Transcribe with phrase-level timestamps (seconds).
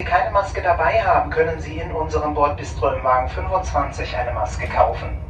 [0.00, 4.68] Sie keine Maske dabei haben, können Sie in unserem Bordbistro im Wagen 25 eine Maske
[4.68, 5.20] kaufen.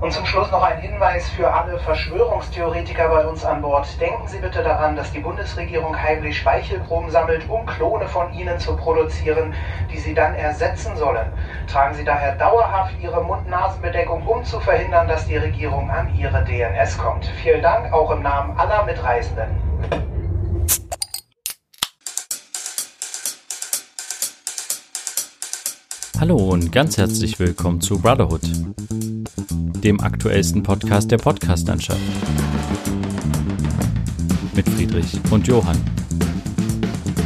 [0.00, 4.00] Und zum Schluss noch ein Hinweis für alle Verschwörungstheoretiker bei uns an Bord.
[4.00, 8.76] Denken Sie bitte daran, dass die Bundesregierung heimlich Speichelproben sammelt, um Klone von Ihnen zu
[8.76, 9.54] produzieren,
[9.92, 11.32] die Sie dann ersetzen sollen.
[11.68, 16.98] Tragen Sie daher dauerhaft Ihre Mund-Nasen-Bedeckung, um zu verhindern, dass die Regierung an Ihre DNS
[16.98, 17.26] kommt.
[17.26, 19.54] Vielen Dank auch im Namen aller Mitreisenden.
[26.26, 28.40] Hallo und ganz herzlich willkommen zu Brotherhood,
[29.84, 32.00] dem aktuellsten Podcast der Podcastlandschaft.
[34.54, 35.76] Mit Friedrich und Johann.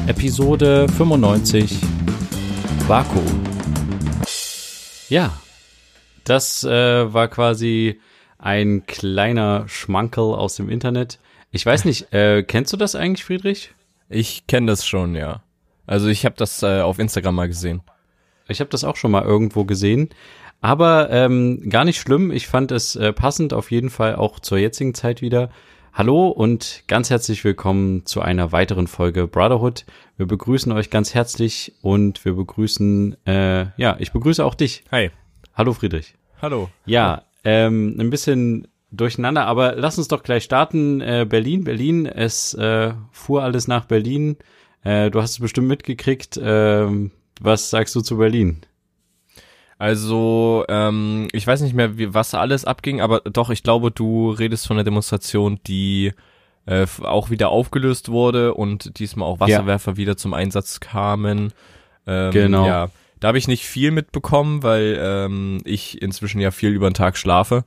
[0.08, 1.78] Episode 95
[2.88, 3.44] Vakuum.
[5.08, 5.32] Ja,
[6.24, 8.00] das äh, war quasi
[8.36, 11.20] ein kleiner Schmankel aus dem Internet.
[11.52, 13.70] Ich weiß nicht, äh, kennst du das eigentlich, Friedrich?
[14.08, 15.44] Ich kenne das schon, ja.
[15.86, 17.80] Also ich habe das äh, auf Instagram mal gesehen.
[18.48, 20.08] Ich habe das auch schon mal irgendwo gesehen.
[20.60, 22.30] Aber ähm, gar nicht schlimm.
[22.30, 25.50] Ich fand es äh, passend auf jeden Fall auch zur jetzigen Zeit wieder.
[25.92, 29.84] Hallo und ganz herzlich willkommen zu einer weiteren Folge Brotherhood.
[30.16, 34.82] Wir begrüßen euch ganz herzlich und wir begrüßen, äh, ja, ich begrüße auch dich.
[34.90, 35.10] Hi.
[35.54, 36.14] Hallo Friedrich.
[36.40, 36.70] Hallo.
[36.86, 41.00] Ja, ähm, ein bisschen durcheinander, aber lass uns doch gleich starten.
[41.00, 44.36] Äh, Berlin, Berlin, es äh, fuhr alles nach Berlin.
[44.84, 46.40] Äh, du hast es bestimmt mitgekriegt.
[46.42, 48.60] Ähm, was sagst du zu Berlin?
[49.78, 54.30] Also, ähm, ich weiß nicht mehr, wie, was alles abging, aber doch, ich glaube, du
[54.30, 56.12] redest von der Demonstration, die
[56.66, 59.96] äh, auch wieder aufgelöst wurde und diesmal auch Wasserwerfer ja.
[59.96, 61.52] wieder zum Einsatz kamen.
[62.06, 62.66] Ähm, genau.
[62.66, 66.94] Ja, da habe ich nicht viel mitbekommen, weil ähm, ich inzwischen ja viel über den
[66.94, 67.64] Tag schlafe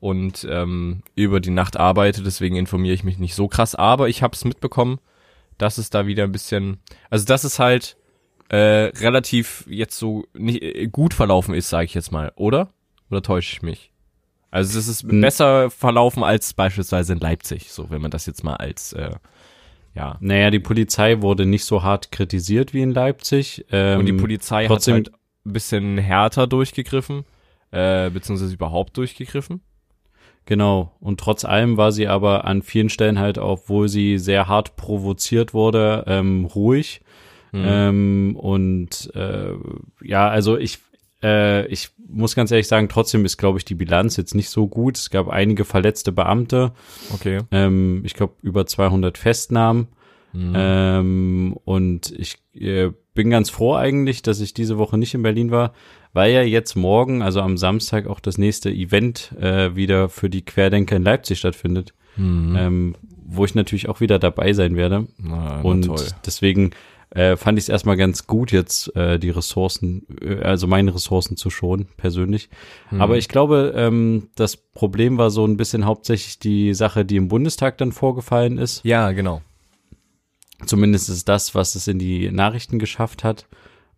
[0.00, 4.22] und ähm, über die Nacht arbeite, deswegen informiere ich mich nicht so krass, aber ich
[4.22, 4.98] habe es mitbekommen,
[5.56, 7.96] dass es da wieder ein bisschen, also das ist halt
[8.48, 12.72] äh, relativ jetzt so nicht äh, gut verlaufen ist, sage ich jetzt mal, oder?
[13.10, 13.90] Oder täusche ich mich?
[14.50, 15.20] Also es ist hm.
[15.20, 19.10] besser verlaufen als beispielsweise in Leipzig, so wenn man das jetzt mal als äh,
[19.94, 20.16] ja.
[20.20, 23.64] Naja, die Polizei wurde nicht so hart kritisiert wie in Leipzig.
[23.70, 27.24] Ähm, Und die Polizei trotzdem, hat halt ein bisschen härter durchgegriffen,
[27.70, 29.60] äh, beziehungsweise überhaupt durchgegriffen.
[30.46, 30.92] Genau.
[31.00, 35.54] Und trotz allem war sie aber an vielen Stellen halt, obwohl sie sehr hart provoziert
[35.54, 37.00] wurde, ähm, ruhig.
[37.54, 37.64] Mhm.
[37.64, 39.52] Ähm, und äh,
[40.02, 40.80] ja, also ich,
[41.22, 44.66] äh, ich muss ganz ehrlich sagen, trotzdem ist, glaube ich, die Bilanz jetzt nicht so
[44.66, 44.98] gut.
[44.98, 46.72] Es gab einige verletzte Beamte.
[47.12, 47.42] Okay.
[47.52, 49.86] Ähm, ich glaube, über 200 Festnahmen.
[50.32, 50.52] Mhm.
[50.56, 55.52] Ähm, und ich äh, bin ganz froh eigentlich, dass ich diese Woche nicht in Berlin
[55.52, 55.74] war,
[56.12, 60.44] weil ja jetzt morgen, also am Samstag, auch das nächste Event äh, wieder für die
[60.44, 61.94] Querdenker in Leipzig stattfindet.
[62.16, 62.56] Mhm.
[62.58, 62.94] Ähm,
[63.26, 65.06] wo ich natürlich auch wieder dabei sein werde.
[65.18, 66.06] Na, na und toll.
[66.26, 66.70] deswegen
[67.14, 71.36] äh, fand ich es erstmal ganz gut, jetzt äh, die Ressourcen, äh, also meine Ressourcen
[71.36, 72.48] zu schonen, persönlich.
[72.88, 73.00] Hm.
[73.00, 77.28] Aber ich glaube, ähm, das Problem war so ein bisschen hauptsächlich die Sache, die im
[77.28, 78.84] Bundestag dann vorgefallen ist.
[78.84, 79.42] Ja, genau.
[80.66, 83.46] Zumindest ist das, was es in die Nachrichten geschafft hat.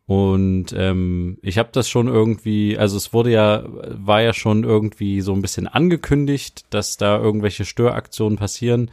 [0.06, 5.20] Und ähm, ich habe das schon irgendwie, also es wurde ja, war ja schon irgendwie
[5.20, 8.90] so ein bisschen angekündigt, dass da irgendwelche Störaktionen passieren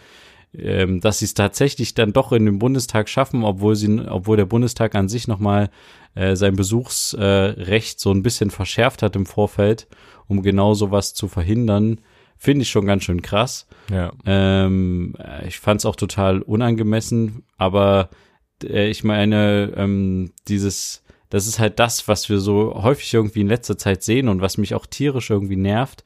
[0.57, 4.45] ähm, dass sie es tatsächlich dann doch in den Bundestag schaffen, obwohl sie, obwohl der
[4.45, 5.69] Bundestag an sich nochmal
[6.15, 9.87] äh, sein Besuchsrecht äh, so ein bisschen verschärft hat im Vorfeld,
[10.27, 12.01] um genau sowas zu verhindern,
[12.37, 13.67] finde ich schon ganz schön krass.
[13.89, 14.11] Ja.
[14.25, 15.15] Ähm,
[15.47, 18.09] ich fand es auch total unangemessen, aber
[18.63, 23.47] äh, ich meine, ähm, dieses, das ist halt das, was wir so häufig irgendwie in
[23.47, 26.03] letzter Zeit sehen und was mich auch tierisch irgendwie nervt.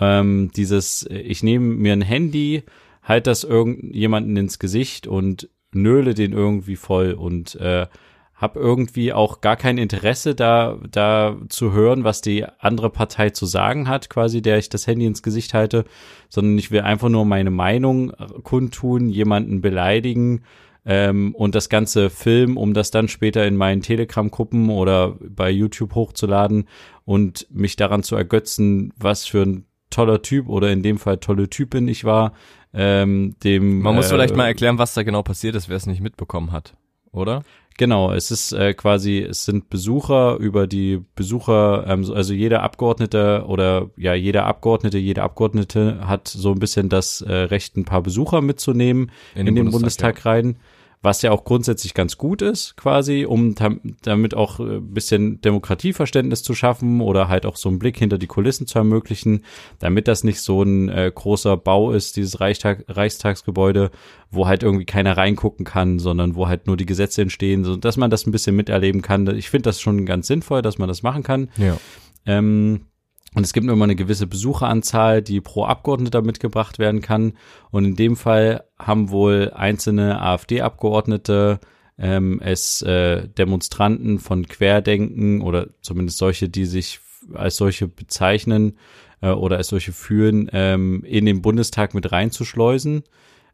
[0.00, 2.64] Ähm, dieses, ich nehme mir ein Handy,
[3.06, 7.86] halt das irgendjemanden ins Gesicht und nöle den irgendwie voll und äh,
[8.34, 13.46] hab irgendwie auch gar kein Interesse da da zu hören, was die andere Partei zu
[13.46, 15.84] sagen hat, quasi der ich das Handy ins Gesicht halte,
[16.28, 18.12] sondern ich will einfach nur meine Meinung
[18.42, 20.42] kundtun, jemanden beleidigen
[20.84, 25.94] ähm, und das ganze Film, um das dann später in meinen Telegram-Gruppen oder bei YouTube
[25.94, 26.68] hochzuladen
[27.06, 29.64] und mich daran zu ergötzen, was für ein
[29.96, 32.32] toller Typ oder in dem Fall tolle Typin ich war,
[32.74, 33.80] ähm, dem.
[33.80, 36.52] Man muss äh, vielleicht mal erklären, was da genau passiert ist, wer es nicht mitbekommen
[36.52, 36.76] hat,
[37.12, 37.42] oder?
[37.78, 43.44] Genau, es ist äh, quasi, es sind Besucher über die Besucher, ähm, also jeder Abgeordnete
[43.46, 48.02] oder ja, jeder Abgeordnete, jede Abgeordnete hat so ein bisschen das äh, Recht, ein paar
[48.02, 50.30] Besucher mitzunehmen in, in den, Bundestag, Bundestag ja.
[50.30, 50.56] rein.
[51.02, 53.54] Was ja auch grundsätzlich ganz gut ist, quasi, um
[54.02, 58.26] damit auch ein bisschen Demokratieverständnis zu schaffen oder halt auch so einen Blick hinter die
[58.26, 59.44] Kulissen zu ermöglichen,
[59.78, 63.90] damit das nicht so ein äh, großer Bau ist, dieses Reichstag, Reichstagsgebäude,
[64.30, 67.96] wo halt irgendwie keiner reingucken kann, sondern wo halt nur die Gesetze entstehen, so dass
[67.96, 69.26] man das ein bisschen miterleben kann.
[69.36, 71.50] Ich finde das schon ganz sinnvoll, dass man das machen kann.
[71.56, 71.78] Ja.
[72.26, 72.86] Ähm,
[73.34, 77.34] und es gibt nur immer eine gewisse Besucheranzahl, die pro Abgeordneter mitgebracht werden kann.
[77.70, 81.60] Und in dem Fall haben wohl einzelne AfD-Abgeordnete
[81.98, 87.00] ähm, es äh, Demonstranten von Querdenken oder zumindest solche, die sich
[87.34, 88.78] als solche bezeichnen
[89.20, 93.04] äh, oder als solche führen, ähm, in den Bundestag mit reinzuschleusen.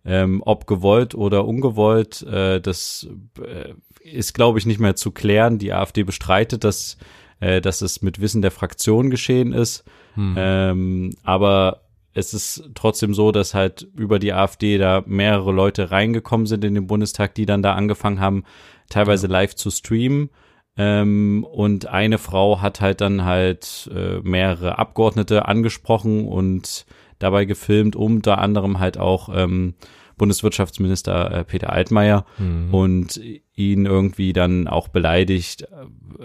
[0.04, 3.08] Ähm, ob gewollt oder ungewollt, äh, das
[3.40, 5.58] äh, ist, glaube ich, nicht mehr zu klären.
[5.58, 6.96] Die AfD bestreitet, dass
[7.42, 9.84] äh, dass es mit Wissen der Fraktion geschehen ist.
[10.14, 10.34] Hm.
[10.38, 11.82] Ähm, aber
[12.14, 16.74] es ist trotzdem so, dass halt über die AfD da mehrere Leute reingekommen sind in
[16.74, 18.44] den Bundestag, die dann da angefangen haben,
[18.88, 19.32] teilweise ja.
[19.32, 20.30] live zu streamen.
[20.76, 26.86] Ähm, und eine Frau hat halt dann halt äh, mehrere Abgeordnete angesprochen und
[27.18, 29.74] dabei gefilmt, unter anderem halt auch ähm,
[30.16, 32.72] Bundeswirtschaftsminister äh, Peter Altmaier mhm.
[32.72, 33.20] und
[33.54, 35.66] ihn irgendwie dann auch beleidigt.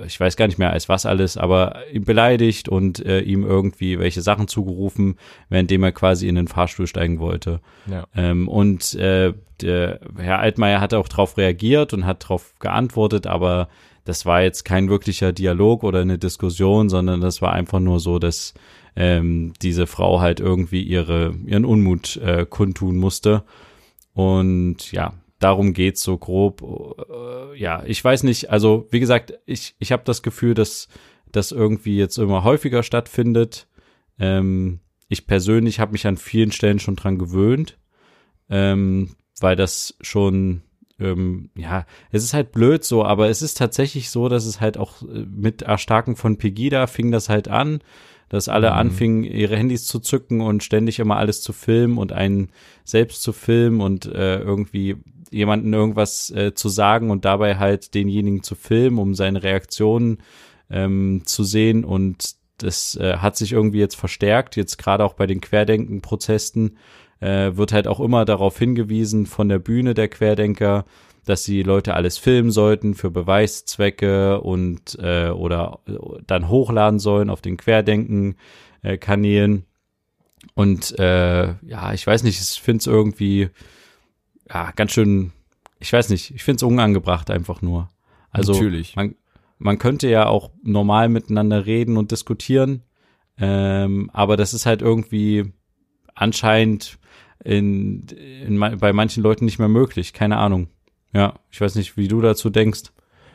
[0.05, 3.99] Ich weiß gar nicht mehr als was alles, aber ihn beleidigt und äh, ihm irgendwie
[3.99, 5.17] welche Sachen zugerufen,
[5.49, 7.59] währenddem er quasi in den Fahrstuhl steigen wollte.
[7.89, 8.05] Ja.
[8.15, 13.67] Ähm, und äh, der Herr Altmaier hat auch darauf reagiert und hat darauf geantwortet, aber
[14.05, 18.19] das war jetzt kein wirklicher Dialog oder eine Diskussion, sondern das war einfach nur so,
[18.19, 18.53] dass
[18.95, 23.43] ähm, diese Frau halt irgendwie ihre, ihren Unmut äh, kundtun musste.
[24.17, 26.63] Und ja, darum geht's so grob.
[26.63, 30.87] Äh, ja, ich weiß nicht, also wie gesagt, ich, ich habe das Gefühl, dass
[31.31, 33.67] das irgendwie jetzt immer häufiger stattfindet.
[34.17, 37.77] Ähm, ich persönlich habe mich an vielen Stellen schon dran gewöhnt,
[38.49, 40.63] ähm, weil das schon,
[40.99, 44.79] ähm, ja, es ist halt blöd so, aber es ist tatsächlich so, dass es halt
[44.79, 47.81] auch äh, mit Erstarken von Pegida fing das halt an
[48.29, 48.77] dass alle mhm.
[48.77, 52.49] anfingen, ihre Handys zu zücken und ständig immer alles zu filmen und einen
[52.83, 54.97] selbst zu filmen und äh, irgendwie
[55.31, 60.19] jemanden irgendwas äh, zu sagen und dabei halt denjenigen zu filmen, um seine Reaktionen
[60.69, 61.83] ähm, zu sehen.
[61.83, 66.77] Und das äh, hat sich irgendwie jetzt verstärkt, jetzt gerade auch bei den Querdenken-Protesten
[67.19, 70.85] äh, wird halt auch immer darauf hingewiesen von der Bühne der Querdenker,
[71.27, 75.79] dass die Leute alles filmen sollten für Beweiszwecke und äh, oder
[76.25, 79.57] dann hochladen sollen auf den Querdenken-Kanälen.
[79.57, 79.61] Äh,
[80.55, 83.49] und äh, ja, ich weiß nicht, ich finde es irgendwie
[84.49, 85.33] ja ganz schön,
[85.79, 87.89] ich weiß nicht, ich finde es unangebracht einfach nur.
[88.31, 88.95] Also Natürlich.
[88.95, 89.15] Man,
[89.57, 92.83] man könnte ja auch normal miteinander reden und diskutieren,
[93.37, 95.51] ähm, aber das ist halt irgendwie
[96.15, 96.97] anscheinend
[97.43, 100.69] in, in, bei manchen Leuten nicht mehr möglich, keine Ahnung.
[101.17, 102.91] Ja, ich weiß nicht, wie du dazu denkst.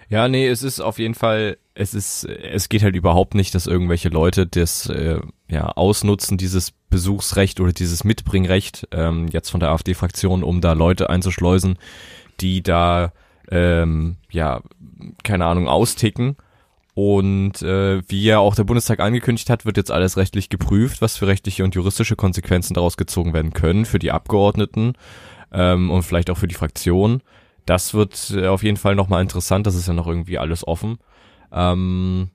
[0.09, 3.67] Ja, nee, es ist auf jeden Fall, es ist, es geht halt überhaupt nicht, dass
[3.67, 5.19] irgendwelche Leute das äh,
[5.49, 11.11] ja ausnutzen, dieses Besuchsrecht oder dieses Mitbringrecht ähm, jetzt von der AfD-Fraktion, um da Leute
[11.11, 11.77] einzuschleusen,
[12.41, 13.13] die da
[13.51, 14.63] ähm, ja
[15.25, 16.37] keine Ahnung austicken.
[16.95, 21.17] Und äh, wie ja auch der Bundestag angekündigt hat, wird jetzt alles rechtlich geprüft, was
[21.17, 24.93] für rechtliche und juristische Konsequenzen daraus gezogen werden können für die Abgeordneten
[25.51, 27.23] ähm, und vielleicht auch für die Fraktion.
[27.67, 30.99] Das wird äh, auf jeden Fall nochmal interessant, das ist ja noch irgendwie alles offen.
[31.53, 32.31] Ähm,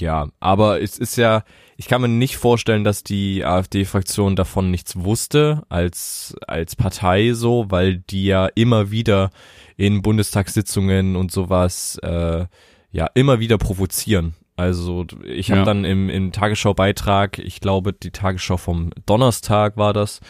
[0.00, 1.44] ja, aber es ist ja,
[1.76, 7.66] ich kann mir nicht vorstellen, dass die AfD-Fraktion davon nichts wusste als, als Partei so,
[7.68, 9.30] weil die ja immer wieder
[9.76, 12.46] in Bundestagssitzungen und sowas äh,
[12.90, 14.34] ja immer wieder provozieren.
[14.56, 15.64] Also ich habe ja.
[15.64, 20.20] dann im, im Tagesschau-Beitrag, ich glaube die Tagesschau vom Donnerstag war das,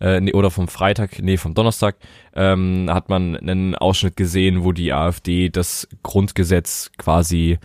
[0.00, 1.96] äh, nee, oder vom Freitag, nee, vom Donnerstag,
[2.34, 7.58] ähm, hat man einen Ausschnitt gesehen, wo die AfD das Grundgesetz quasi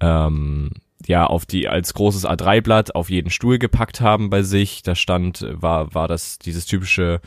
[0.00, 0.70] ähm,
[1.06, 4.82] ja auf die als großes A3-Blatt auf jeden Stuhl gepackt haben bei sich.
[4.82, 7.20] Da stand, war, war das dieses typische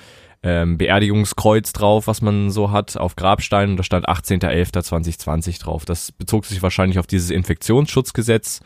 [0.43, 5.85] ähm, Beerdigungskreuz drauf, was man so hat, auf Grabsteinen da stand 18.11.2020 drauf.
[5.85, 8.59] Das bezog sich wahrscheinlich auf dieses Infektionsschutzgesetz,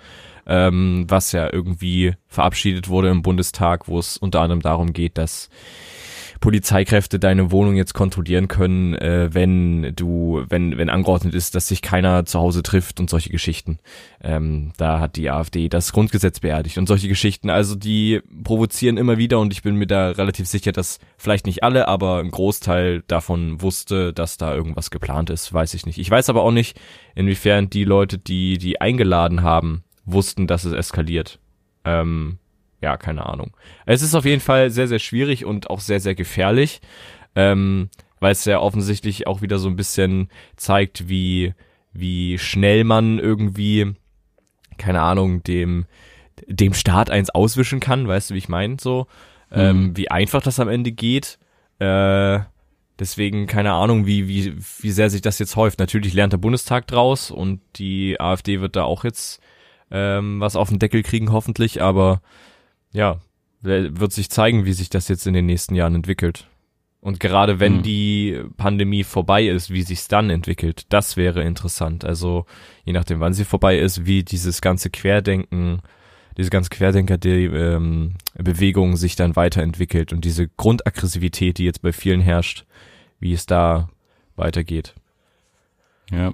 [0.48, 5.50] ähm, was ja irgendwie verabschiedet wurde im Bundestag, wo es unter anderem darum geht, dass
[6.40, 11.82] Polizeikräfte deine Wohnung jetzt kontrollieren können, äh, wenn du, wenn, wenn angeordnet ist, dass sich
[11.82, 13.80] keiner zu Hause trifft und solche Geschichten.
[14.22, 17.50] Ähm, da hat die AfD das Grundgesetz beerdigt und solche Geschichten.
[17.50, 21.64] Also die provozieren immer wieder und ich bin mir da relativ sicher, dass vielleicht nicht
[21.64, 25.98] alle, aber ein Großteil davon wusste, dass da irgendwas geplant ist, weiß ich nicht.
[25.98, 26.80] Ich weiß aber auch nicht,
[27.16, 31.40] inwiefern die Leute, die die eingeladen haben, wussten, dass es eskaliert.
[31.86, 32.40] Ähm,
[32.82, 33.56] ja, keine Ahnung.
[33.86, 36.82] Es ist auf jeden Fall sehr, sehr schwierig und auch sehr, sehr gefährlich.
[37.36, 41.54] Ähm, weil es ja offensichtlich auch wieder so ein bisschen zeigt, wie,
[41.94, 43.94] wie schnell man irgendwie,
[44.78, 45.86] keine Ahnung, dem,
[46.48, 49.08] dem Staat eins auswischen kann, weißt du, wie ich meine, so,
[49.52, 49.86] ähm, mhm.
[49.86, 51.38] ähm, wie einfach das am Ende geht.
[51.80, 52.40] Äh,
[53.00, 55.80] deswegen keine Ahnung, wie, wie, wie sehr sich das jetzt häuft.
[55.80, 59.42] Natürlich lernt der Bundestag draus und die AfD wird da auch jetzt
[59.92, 62.22] ähm, was auf den Deckel kriegen, hoffentlich, aber
[62.92, 63.20] ja,
[63.62, 66.48] wird sich zeigen, wie sich das jetzt in den nächsten Jahren entwickelt.
[67.00, 67.84] Und gerade wenn mhm.
[67.84, 72.04] die Pandemie vorbei ist, wie sich's dann entwickelt, das wäre interessant.
[72.04, 72.46] Also
[72.86, 75.82] je nachdem, wann sie vorbei ist, wie dieses ganze Querdenken,
[76.38, 78.16] diese ganze Querdenker die, ähm,
[78.96, 82.66] sich dann weiterentwickelt und diese Grundaggressivität, die jetzt bei vielen herrscht,
[83.20, 83.90] wie es da
[84.36, 84.94] weitergeht.
[86.12, 86.34] Ja,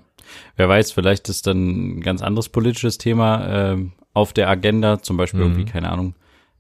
[0.56, 3.78] wer weiß, vielleicht ist dann ein ganz anderes politisches Thema äh,
[4.14, 5.46] auf der Agenda, zum Beispiel mhm.
[5.48, 6.16] irgendwie keine Ahnung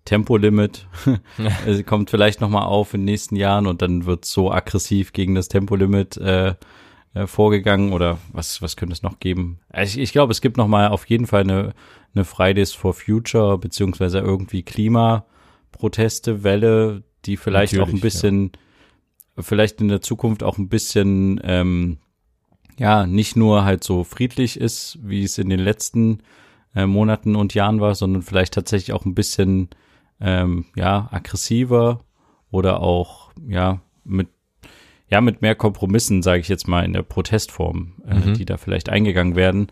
[0.05, 0.87] Tempolimit
[1.85, 5.47] kommt vielleicht nochmal auf in den nächsten Jahren und dann wird so aggressiv gegen das
[5.47, 6.55] Tempolimit äh,
[7.13, 9.59] äh, vorgegangen oder was, was könnte es noch geben?
[9.69, 11.73] Also ich, ich glaube, es gibt nochmal auf jeden Fall eine,
[12.15, 18.51] eine Fridays for Future beziehungsweise irgendwie Klimaproteste, Welle, die vielleicht Natürlich, auch ein bisschen,
[19.37, 19.43] ja.
[19.43, 21.99] vielleicht in der Zukunft auch ein bisschen, ähm,
[22.77, 26.19] ja, nicht nur halt so friedlich ist, wie es in den letzten
[26.75, 29.69] äh, Monaten und Jahren war, sondern vielleicht tatsächlich auch ein bisschen
[30.19, 32.01] ähm, ja, aggressiver
[32.51, 34.27] oder auch, ja, mit,
[35.09, 38.33] ja, mit mehr Kompromissen, sage ich jetzt mal, in der Protestform, äh, mhm.
[38.35, 39.67] die da vielleicht eingegangen werden.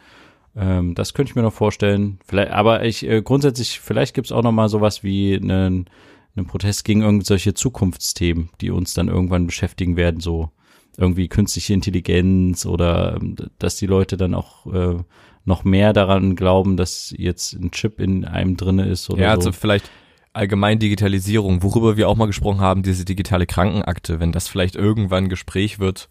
[0.55, 2.19] Ähm, das könnte ich mir noch vorstellen.
[2.25, 5.89] Vielleicht, aber ich äh, grundsätzlich, vielleicht gibt's auch noch mal sowas wie einen,
[6.35, 10.51] einen Protest gegen irgendwelche Zukunftsthemen, die uns dann irgendwann beschäftigen werden, so
[10.97, 14.97] irgendwie künstliche Intelligenz oder ähm, dass die Leute dann auch äh,
[15.45, 19.51] noch mehr daran glauben, dass jetzt ein Chip in einem drinne ist oder ja, also
[19.51, 19.89] vielleicht
[20.33, 25.29] allgemein Digitalisierung, worüber wir auch mal gesprochen haben, diese digitale Krankenakte, wenn das vielleicht irgendwann
[25.29, 26.09] Gespräch wird.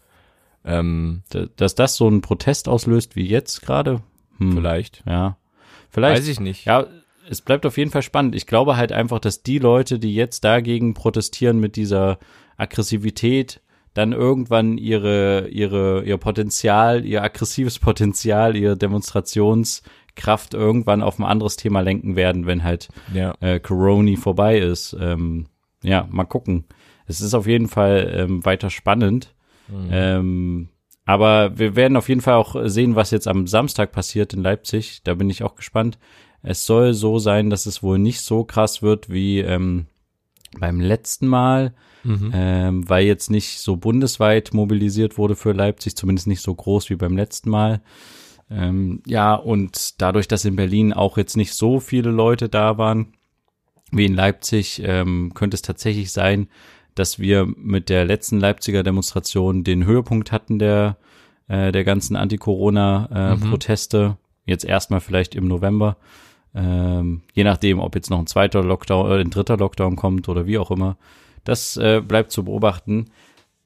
[0.63, 1.23] Ähm,
[1.55, 4.03] dass das so einen Protest auslöst wie jetzt gerade?
[4.37, 4.53] Hm.
[4.53, 5.03] Vielleicht.
[5.07, 5.37] Ja.
[5.89, 6.21] Vielleicht.
[6.21, 6.65] Weiß ich nicht.
[6.65, 6.85] Ja,
[7.27, 8.35] es bleibt auf jeden Fall spannend.
[8.35, 12.19] Ich glaube halt einfach, dass die Leute, die jetzt dagegen protestieren mit dieser
[12.57, 13.61] Aggressivität,
[13.93, 19.83] dann irgendwann ihre, ihre, ihr Potenzial, ihr aggressives Potenzial, ihr Demonstrations,
[20.15, 23.33] Kraft irgendwann auf ein anderes Thema lenken werden, wenn halt ja.
[23.39, 24.95] äh, Corona vorbei ist.
[24.99, 25.47] Ähm,
[25.83, 26.65] ja, mal gucken.
[27.07, 29.33] Es ist auf jeden Fall ähm, weiter spannend.
[29.67, 29.89] Mhm.
[29.91, 30.69] Ähm,
[31.05, 35.01] aber wir werden auf jeden Fall auch sehen, was jetzt am Samstag passiert in Leipzig.
[35.03, 35.97] Da bin ich auch gespannt.
[36.43, 39.87] Es soll so sein, dass es wohl nicht so krass wird wie ähm,
[40.59, 42.31] beim letzten Mal, mhm.
[42.33, 46.95] ähm, weil jetzt nicht so bundesweit mobilisiert wurde für Leipzig, zumindest nicht so groß wie
[46.95, 47.81] beim letzten Mal.
[48.49, 53.13] Ähm, ja, und dadurch, dass in Berlin auch jetzt nicht so viele Leute da waren
[53.91, 56.47] wie in Leipzig, ähm, könnte es tatsächlich sein,
[56.95, 60.97] dass wir mit der letzten Leipziger Demonstration den Höhepunkt hatten der,
[61.47, 63.97] äh, der ganzen Anti-Corona-Proteste.
[63.97, 64.15] Äh, mhm.
[64.45, 65.97] Jetzt erstmal vielleicht im November.
[66.53, 70.27] Ähm, je nachdem, ob jetzt noch ein zweiter Lockdown oder äh, ein dritter Lockdown kommt
[70.27, 70.97] oder wie auch immer.
[71.43, 73.09] Das äh, bleibt zu beobachten.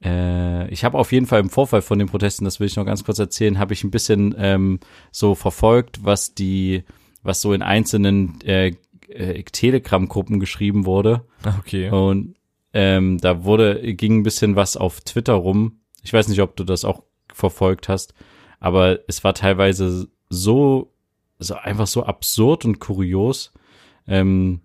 [0.03, 2.85] Äh, ich habe auf jeden Fall im Vorfall von den Protesten, das will ich noch
[2.85, 4.79] ganz kurz erzählen, habe ich ein bisschen ähm,
[5.11, 6.83] so verfolgt, was die,
[7.23, 8.73] was so in einzelnen äh,
[9.09, 11.25] äh, Telegram-Gruppen geschrieben wurde.
[11.43, 11.89] Ah, okay.
[11.89, 12.35] Und
[12.73, 15.79] ähm, da wurde, ging ein bisschen was auf Twitter rum.
[16.03, 18.13] Ich weiß nicht, ob du das auch verfolgt hast,
[18.59, 20.91] aber es war teilweise so,
[21.39, 23.51] so einfach so absurd und kurios.
[24.07, 24.61] Ähm,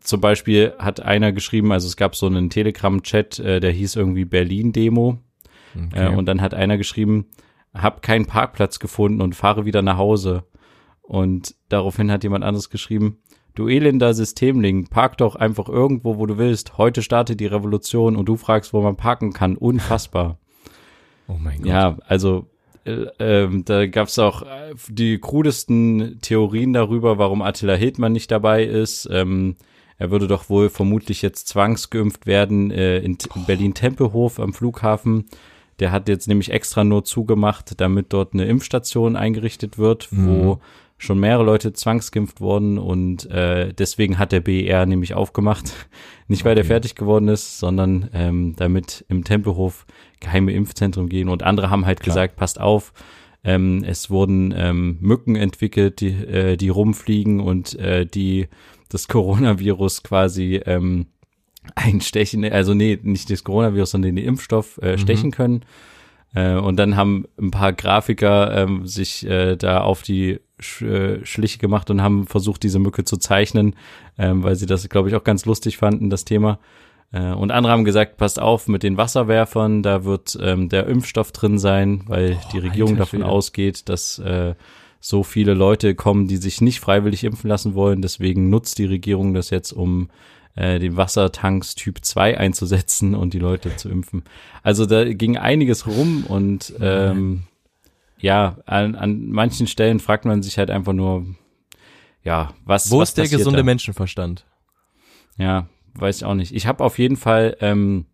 [0.00, 4.24] zum Beispiel hat einer geschrieben, also es gab so einen Telegram-Chat, äh, der hieß irgendwie
[4.24, 5.18] Berlin-Demo.
[5.74, 6.06] Okay.
[6.06, 7.26] Äh, und dann hat einer geschrieben,
[7.74, 10.44] hab keinen Parkplatz gefunden und fahre wieder nach Hause.
[11.02, 13.18] Und daraufhin hat jemand anderes geschrieben,
[13.54, 16.78] du elender Systemling, park doch einfach irgendwo, wo du willst.
[16.78, 19.56] Heute startet die Revolution und du fragst, wo man parken kann.
[19.56, 20.38] Unfassbar.
[21.26, 21.66] Oh mein Gott.
[21.66, 22.48] Ja, also
[23.18, 28.64] ähm, da gab es auch äh, die krudesten Theorien darüber, warum Attila Hildmann nicht dabei
[28.64, 29.08] ist.
[29.10, 29.56] Ähm,
[29.98, 35.26] er würde doch wohl vermutlich jetzt zwangsgeimpft werden äh, in, in Berlin-Tempelhof am Flughafen.
[35.80, 40.28] Der hat jetzt nämlich extra nur zugemacht, damit dort eine Impfstation eingerichtet wird, mhm.
[40.28, 40.60] wo
[40.98, 45.72] schon mehrere Leute zwangsgeimpft wurden und äh, deswegen hat der BER nämlich aufgemacht.
[46.28, 46.56] Nicht weil okay.
[46.56, 49.86] der fertig geworden ist, sondern ähm, damit im Tempelhof
[50.20, 52.14] geheime Impfzentren gehen und andere haben halt Klar.
[52.14, 52.92] gesagt, passt auf,
[53.44, 58.48] ähm, es wurden ähm, Mücken entwickelt, die, äh, die rumfliegen und äh, die
[58.88, 61.06] das Coronavirus quasi ähm,
[61.74, 64.98] einstechen, also nee, nicht das Coronavirus, sondern den Impfstoff äh, mhm.
[64.98, 65.64] stechen können.
[66.34, 71.24] Äh, und dann haben ein paar Grafiker ähm, sich äh, da auf die Sch äh,
[71.24, 73.74] Schliche gemacht und haben versucht, diese Mücke zu zeichnen,
[74.18, 76.58] ähm, weil sie das, glaube ich, auch ganz lustig fanden, das Thema.
[77.12, 81.32] Äh, und andere haben gesagt, passt auf mit den Wasserwerfern, da wird ähm, der Impfstoff
[81.32, 83.30] drin sein, weil Oh, die Regierung davon Schwede.
[83.32, 84.54] ausgeht, dass äh,
[85.00, 88.02] so viele Leute kommen, die sich nicht freiwillig impfen lassen wollen.
[88.02, 90.10] Deswegen nutzt die Regierung das jetzt, um
[90.56, 94.24] äh, den Wassertanks Typ 2 einzusetzen und die Leute zu impfen.
[94.64, 97.44] Also da ging einiges rum und ähm,
[98.20, 101.26] ja, an, an manchen Stellen fragt man sich halt einfach nur,
[102.22, 103.64] ja, was Wo was ist der gesunde da?
[103.64, 104.44] Menschenverstand?
[105.36, 106.52] Ja, weiß ich auch nicht.
[106.54, 108.06] Ich habe auf jeden Fall ähm,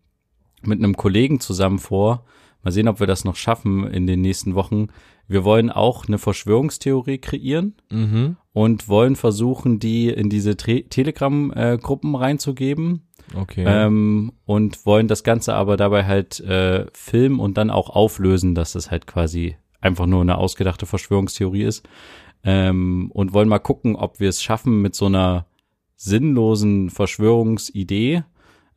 [0.61, 2.25] mit einem Kollegen zusammen vor,
[2.63, 4.87] mal sehen, ob wir das noch schaffen in den nächsten Wochen.
[5.27, 8.37] Wir wollen auch eine Verschwörungstheorie kreieren Mhm.
[8.53, 13.01] und wollen versuchen, die in diese Telegram-Gruppen reinzugeben
[13.35, 13.63] Okay.
[13.67, 18.73] ähm, und wollen das Ganze aber dabei halt äh, filmen und dann auch auflösen, dass
[18.73, 21.87] das halt quasi einfach nur eine ausgedachte Verschwörungstheorie ist.
[22.43, 25.47] Ähm, und wollen mal gucken, ob wir es schaffen, mit so einer
[25.95, 28.23] sinnlosen Verschwörungsidee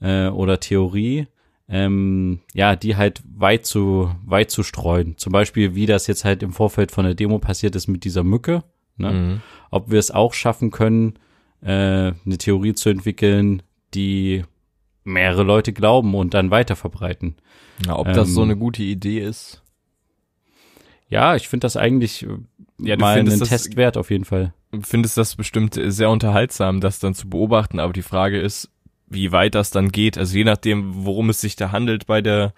[0.01, 1.27] äh, oder Theorie,
[1.69, 5.19] ähm, ja, die halt weit zu, weit zu streuen.
[5.19, 8.25] Zum Beispiel, wie das jetzt halt im Vorfeld von der Demo passiert ist mit dieser
[8.25, 8.63] Mücke.
[9.01, 9.13] Ne?
[9.13, 9.41] Mhm.
[9.71, 11.21] ob wir es auch schaffen können,
[11.61, 13.63] äh, eine Theorie zu entwickeln,
[13.95, 14.43] die
[15.05, 17.37] mehrere Leute glauben und dann weiter verbreiten.
[17.87, 19.63] Ja, ob das ähm, so eine gute Idee ist.
[21.09, 22.29] Ja, ich finde das eigentlich äh,
[22.81, 24.53] Ja, du mal einen das- Test wert auf jeden Fall.
[24.83, 28.71] Findest das bestimmt sehr unterhaltsam, das dann zu beobachten, aber die Frage ist,
[29.07, 30.19] wie weit das dann geht.
[30.19, 32.53] Also je nachdem, worum es sich da handelt bei der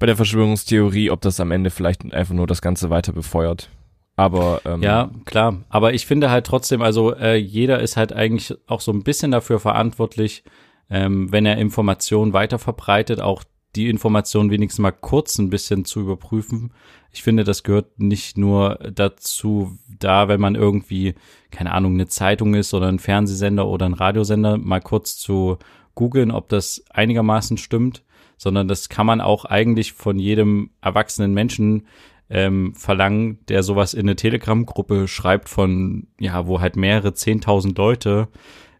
[0.00, 3.70] bei der Verschwörungstheorie, ob das am Ende vielleicht einfach nur das Ganze weiter befeuert.
[4.16, 5.58] Aber ähm, Ja, klar.
[5.68, 9.30] Aber ich finde halt trotzdem, also äh, jeder ist halt eigentlich auch so ein bisschen
[9.30, 10.42] dafür verantwortlich,
[10.90, 13.44] ähm, wenn er Informationen weiter verbreitet, auch
[13.76, 16.72] die Informationen wenigstens mal kurz ein bisschen zu überprüfen.
[17.12, 21.14] Ich finde, das gehört nicht nur dazu, da, wenn man irgendwie,
[21.50, 25.58] keine Ahnung, eine Zeitung ist oder ein Fernsehsender oder ein Radiosender, mal kurz zu
[25.94, 28.02] googeln, ob das einigermaßen stimmt,
[28.36, 31.86] sondern das kann man auch eigentlich von jedem erwachsenen Menschen
[32.30, 38.28] ähm, verlangen, der sowas in eine Telegram-Gruppe schreibt von, ja, wo halt mehrere zehntausend Leute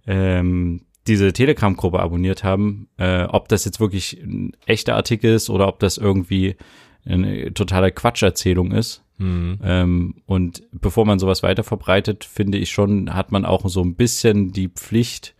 [0.07, 5.69] ähm, diese Telegram-Gruppe abonniert haben, äh, ob das jetzt wirklich ein echter Artikel ist oder
[5.69, 6.57] ob das irgendwie
[7.05, 9.03] eine totale Quatscherzählung ist.
[9.19, 9.59] Mhm.
[9.63, 13.95] Ähm, und bevor man sowas weiter verbreitet, finde ich schon, hat man auch so ein
[13.95, 15.35] bisschen die Pflicht,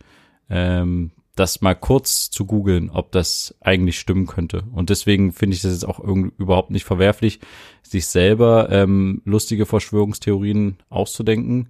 [0.49, 4.63] ähm, das mal kurz zu googeln, ob das eigentlich stimmen könnte.
[4.71, 7.39] Und deswegen finde ich das jetzt auch irgendwie überhaupt nicht verwerflich,
[7.83, 11.69] sich selber ähm, lustige Verschwörungstheorien auszudenken.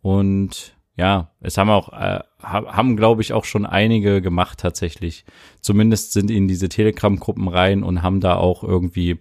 [0.00, 5.24] Und ja, es haben auch, äh, ha- haben, glaube ich, auch schon einige gemacht tatsächlich.
[5.60, 9.18] Zumindest sind in diese Telegram-Gruppen rein und haben da auch irgendwie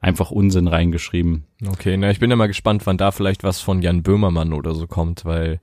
[0.00, 1.44] einfach Unsinn reingeschrieben.
[1.66, 4.74] Okay, na, ich bin ja mal gespannt, wann da vielleicht was von Jan Böhmermann oder
[4.74, 5.60] so kommt, weil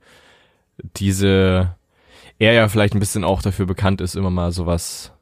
[0.96, 1.76] diese,
[2.38, 5.12] er ja vielleicht ein bisschen auch dafür bekannt ist, immer mal sowas,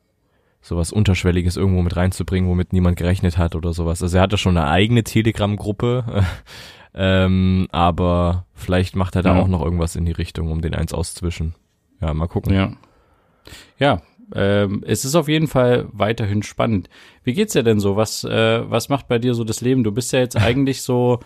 [0.61, 4.03] sowas Unterschwelliges irgendwo mit reinzubringen, womit niemand gerechnet hat oder sowas.
[4.03, 6.25] Also er hatte schon eine eigene Telegram-Gruppe,
[6.95, 9.43] ähm, aber vielleicht macht er da Ja.
[9.43, 11.55] auch noch irgendwas in die Richtung, um den eins auszuwischen.
[12.01, 12.55] Ja, mal gucken.
[12.55, 12.73] Ja.
[13.79, 14.03] Ja,
[14.35, 16.89] ähm, es ist auf jeden Fall weiterhin spannend.
[17.25, 17.97] Wie geht's dir denn so?
[17.97, 19.85] Was, äh, was macht bei dir so das Leben?
[19.85, 21.21] Du bist ja jetzt eigentlich so,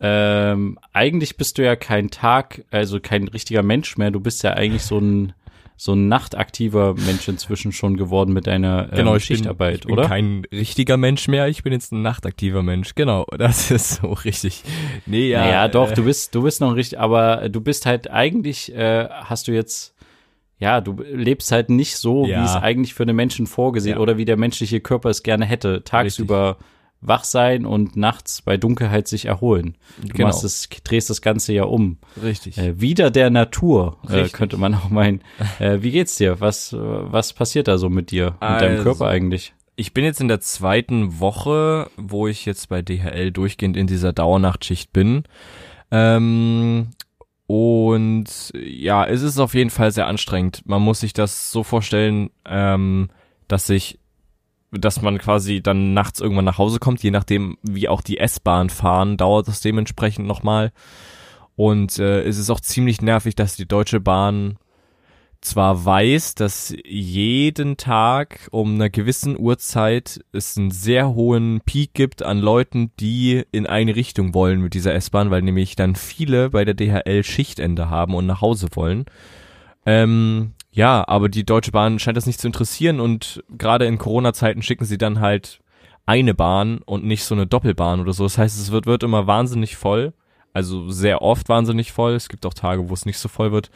[0.00, 4.10] ähm, eigentlich bist du ja kein Tag, also kein richtiger Mensch mehr.
[4.10, 5.32] Du bist ja eigentlich so ein,
[5.78, 9.86] so ein nachtaktiver Mensch inzwischen schon geworden mit deiner ähm, Genau, ich bin, Schichtarbeit, ich
[9.86, 10.08] bin oder?
[10.08, 12.94] kein richtiger Mensch mehr, ich bin jetzt ein nachtaktiver Mensch.
[12.94, 14.62] Genau, das ist so richtig.
[15.04, 15.40] Nee, ja.
[15.44, 19.06] naja, doch, äh, du bist, du bist noch richtig, aber du bist halt eigentlich, äh,
[19.10, 19.94] hast du jetzt,
[20.58, 22.40] ja, du lebst halt nicht so, Ja.
[22.40, 24.00] wie es eigentlich für den Menschen vorgesehen Ja.
[24.02, 25.84] oder wie der menschliche Körper es gerne hätte.
[25.84, 26.56] Tagsüber
[27.00, 29.76] wach sein und nachts bei Dunkelheit sich erholen.
[30.00, 30.28] Du Genau.
[30.28, 31.98] machst das, drehst das Ganze ja um.
[32.22, 32.58] Richtig.
[32.58, 35.20] Äh, wieder der Natur, äh, könnte man auch meinen.
[35.58, 36.40] Äh, wie geht's dir?
[36.40, 39.54] Was, was passiert da so mit dir, mit deinem Also, Körper eigentlich?
[39.76, 44.12] Ich bin jetzt in der zweiten Woche, wo ich jetzt bei DHL durchgehend in dieser
[44.14, 45.24] Dauernachtschicht bin.
[45.90, 46.88] Ähm,
[47.46, 50.62] und ja, es ist auf jeden Fall sehr anstrengend.
[50.66, 53.08] Man muss sich das so vorstellen, ähm,
[53.48, 53.98] dass sich,
[54.70, 58.70] dass man quasi dann nachts irgendwann nach Hause kommt, je nachdem, wie auch die S-Bahn
[58.70, 60.72] fahren, dauert das dementsprechend nochmal.
[61.54, 64.58] Und äh, es ist auch ziemlich nervig, dass die Deutsche Bahn
[65.40, 72.22] zwar weiß, dass jeden Tag um einer gewissen Uhrzeit es einen sehr hohen Peak gibt
[72.22, 76.64] an Leuten, die in eine Richtung wollen mit dieser S-Bahn, weil nämlich dann viele bei
[76.64, 79.06] der DHL Schichtende haben und nach Hause wollen.
[79.86, 84.60] Ähm, ja, aber die Deutsche Bahn scheint das nicht zu interessieren und gerade in Corona-Zeiten
[84.60, 85.60] schicken sie dann halt
[86.04, 88.24] eine Bahn und nicht so eine Doppelbahn oder so.
[88.24, 90.12] Das heißt, es wird, wird immer wahnsinnig voll.
[90.52, 92.12] Also sehr oft wahnsinnig voll.
[92.12, 93.70] Es gibt auch Tage, wo es nicht so voll wird.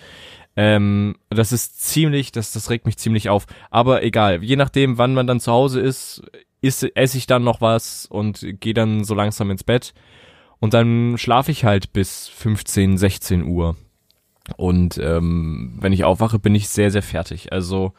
[0.57, 3.47] Ähm, das ist ziemlich, das, das regt mich ziemlich auf.
[3.71, 6.23] Aber egal, je nachdem, wann man dann zu Hause ist,
[6.61, 9.95] ist esse ich dann noch was und gehe dann so langsam ins Bett.
[10.59, 13.77] Und dann schlafe ich halt bis 15, 16 Uhr.
[14.57, 17.53] Und ähm, wenn ich aufwache, bin ich sehr, sehr fertig.
[17.53, 17.93] Also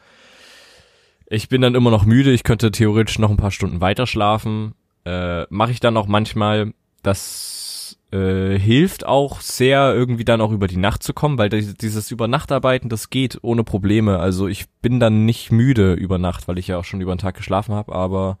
[1.26, 2.32] ich bin dann immer noch müde.
[2.32, 4.74] Ich könnte theoretisch noch ein paar Stunden weiter schlafen.
[5.04, 6.72] Äh, Mache ich dann auch manchmal.
[7.02, 12.10] Das äh, hilft auch sehr, irgendwie dann auch über die Nacht zu kommen, weil dieses
[12.10, 14.18] Übernachtarbeiten, das geht ohne Probleme.
[14.18, 17.18] Also ich bin dann nicht müde über Nacht, weil ich ja auch schon über den
[17.18, 18.38] Tag geschlafen habe, aber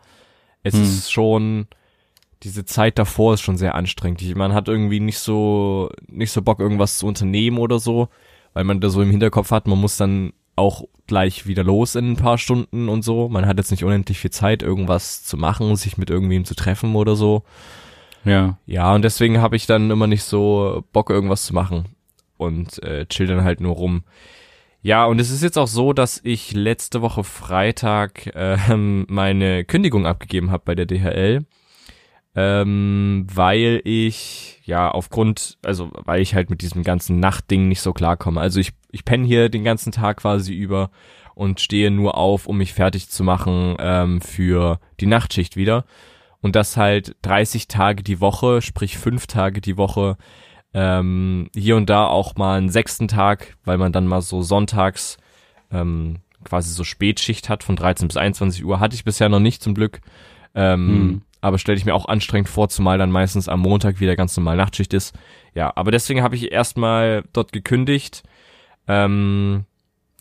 [0.62, 0.82] es hm.
[0.82, 1.66] ist schon
[2.42, 4.36] diese Zeit davor ist schon sehr anstrengend.
[4.36, 8.08] Man hat irgendwie nicht so, nicht so Bock, irgendwas zu unternehmen oder so,
[8.52, 12.12] weil man da so im Hinterkopf hat, man muss dann auch gleich wieder los in
[12.12, 13.28] ein paar Stunden und so.
[13.28, 16.94] Man hat jetzt nicht unendlich viel Zeit, irgendwas zu machen, sich mit irgendwem zu treffen
[16.94, 17.44] oder so.
[18.24, 18.58] Ja.
[18.66, 21.86] Ja, und deswegen habe ich dann immer nicht so Bock, irgendwas zu machen.
[22.36, 24.02] Und äh, chill dann halt nur rum.
[24.82, 30.06] Ja, und es ist jetzt auch so, dass ich letzte Woche Freitag äh, meine Kündigung
[30.06, 31.44] abgegeben habe bei der DHL
[32.34, 37.92] ähm, weil ich ja aufgrund, also weil ich halt mit diesem ganzen Nachtding nicht so
[37.92, 38.40] klarkomme.
[38.40, 40.90] Also ich, ich penne hier den ganzen Tag quasi über
[41.34, 45.84] und stehe nur auf, um mich fertig zu machen ähm, für die Nachtschicht wieder.
[46.40, 50.16] Und das halt 30 Tage die Woche, sprich fünf Tage die Woche,
[50.74, 55.18] ähm, hier und da auch mal einen sechsten Tag, weil man dann mal so sonntags
[55.70, 58.80] ähm, quasi so Spätschicht hat von 13 bis 21 Uhr.
[58.80, 60.00] Hatte ich bisher noch nicht zum Glück.
[60.54, 64.16] Ähm, hm aber stelle ich mir auch anstrengend vor, zumal dann meistens am Montag wieder
[64.16, 65.14] ganz normal Nachtschicht ist.
[65.54, 68.22] Ja, aber deswegen habe ich erstmal dort gekündigt.
[68.86, 69.66] Ähm,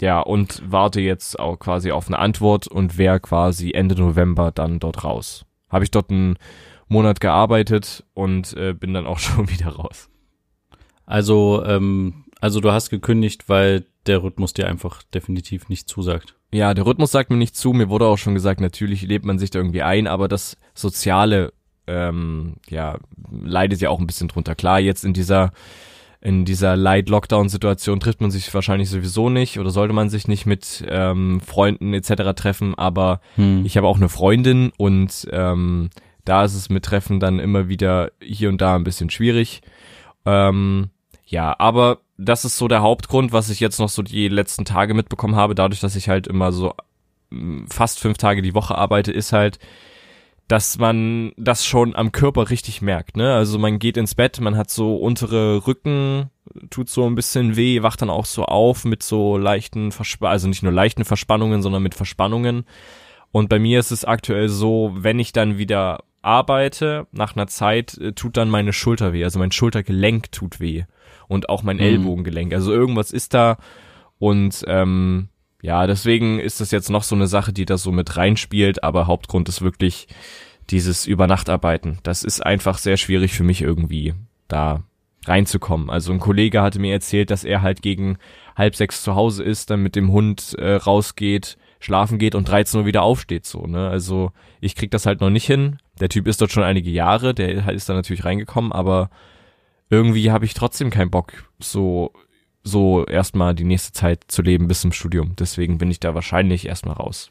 [0.01, 4.79] ja, und warte jetzt auch quasi auf eine Antwort und wäre quasi Ende November dann
[4.79, 5.45] dort raus.
[5.69, 6.37] Habe ich dort einen
[6.87, 10.09] Monat gearbeitet und äh, bin dann auch schon wieder raus.
[11.05, 16.35] Also, ähm, also du hast gekündigt, weil der Rhythmus dir einfach definitiv nicht zusagt.
[16.53, 17.71] Ja, der Rhythmus sagt mir nicht zu.
[17.73, 21.53] Mir wurde auch schon gesagt, natürlich lebt man sich da irgendwie ein, aber das Soziale,
[21.87, 22.97] ähm, ja,
[23.31, 24.55] leidet ja auch ein bisschen drunter.
[24.55, 25.51] Klar, jetzt in dieser
[26.23, 30.85] in dieser Light-Lockdown-Situation trifft man sich wahrscheinlich sowieso nicht oder sollte man sich nicht mit
[30.87, 32.35] ähm, Freunden etc.
[32.35, 33.65] treffen, aber hm.
[33.65, 35.89] ich habe auch eine Freundin und ähm,
[36.23, 39.61] da ist es mit Treffen dann immer wieder hier und da ein bisschen schwierig.
[40.25, 40.91] Ähm,
[41.31, 44.93] ja, aber das ist so der Hauptgrund, was ich jetzt noch so die letzten Tage
[44.93, 46.73] mitbekommen habe, dadurch, dass ich halt immer so
[47.29, 49.57] mm, fast fünf Tage die Woche arbeite, ist halt,
[50.49, 53.33] dass man das schon am Körper richtig merkt, ne?
[53.33, 56.29] Also man geht ins Bett, man hat so untere Rücken,
[56.69, 60.49] tut so ein bisschen weh, wacht dann auch so auf mit so leichten Verspannungen, also
[60.49, 62.65] nicht nur leichten Verspannungen, sondern mit Verspannungen.
[63.31, 67.97] Und bei mir ist es aktuell so, wenn ich dann wieder arbeite, nach einer Zeit
[67.97, 70.83] äh, tut dann meine Schulter weh, also mein Schultergelenk tut weh
[71.27, 71.83] und auch mein mhm.
[71.83, 72.53] Ellbogengelenk.
[72.53, 73.57] Also irgendwas ist da
[74.19, 75.29] und ähm,
[75.61, 79.07] ja, deswegen ist das jetzt noch so eine Sache, die da so mit reinspielt, aber
[79.07, 80.07] Hauptgrund ist wirklich
[80.69, 81.99] dieses Übernachtarbeiten.
[82.03, 84.13] Das ist einfach sehr schwierig für mich irgendwie
[84.47, 84.83] da
[85.25, 85.89] reinzukommen.
[85.89, 88.17] Also ein Kollege hatte mir erzählt, dass er halt gegen
[88.55, 92.79] halb sechs zu Hause ist, dann mit dem Hund äh, rausgeht, schlafen geht und 13
[92.79, 93.89] Uhr wieder aufsteht so, ne?
[93.89, 95.77] Also ich krieg das halt noch nicht hin.
[95.99, 99.09] Der Typ ist dort schon einige Jahre, der ist da natürlich reingekommen, aber
[99.89, 102.13] irgendwie habe ich trotzdem keinen Bock, so,
[102.63, 105.35] so erstmal die nächste Zeit zu leben bis zum Studium.
[105.37, 107.29] Deswegen bin ich da wahrscheinlich erstmal raus.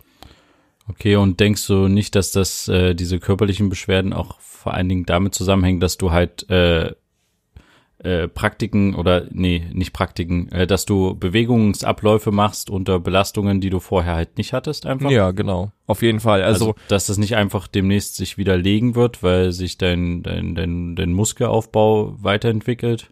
[0.88, 5.06] Okay, und denkst du nicht, dass das äh, diese körperlichen Beschwerden auch vor allen Dingen
[5.06, 6.94] damit zusammenhängen, dass du halt äh,
[8.02, 13.80] äh, Praktiken oder nee, nicht Praktiken, äh, dass du Bewegungsabläufe machst unter Belastungen, die du
[13.80, 15.10] vorher halt nicht hattest einfach.
[15.10, 15.72] Ja, genau.
[15.86, 16.42] Auf jeden Fall.
[16.42, 20.54] Also, also dass das nicht einfach demnächst sich wieder legen wird, weil sich dein dein
[20.54, 23.10] dein, dein Muskelaufbau weiterentwickelt.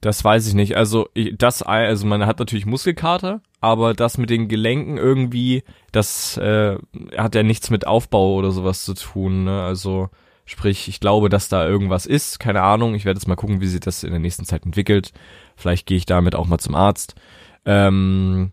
[0.00, 0.76] Das weiß ich nicht.
[0.76, 6.36] Also ich, das, also man hat natürlich Muskelkater, aber das mit den Gelenken irgendwie, das
[6.36, 6.76] äh,
[7.16, 9.44] hat ja nichts mit Aufbau oder sowas zu tun.
[9.44, 9.62] Ne?
[9.62, 10.10] Also
[10.46, 12.38] Sprich, ich glaube, dass da irgendwas ist.
[12.38, 12.94] Keine Ahnung.
[12.94, 15.12] Ich werde jetzt mal gucken, wie sich das in der nächsten Zeit entwickelt.
[15.56, 17.16] Vielleicht gehe ich damit auch mal zum Arzt.
[17.64, 18.52] Ähm,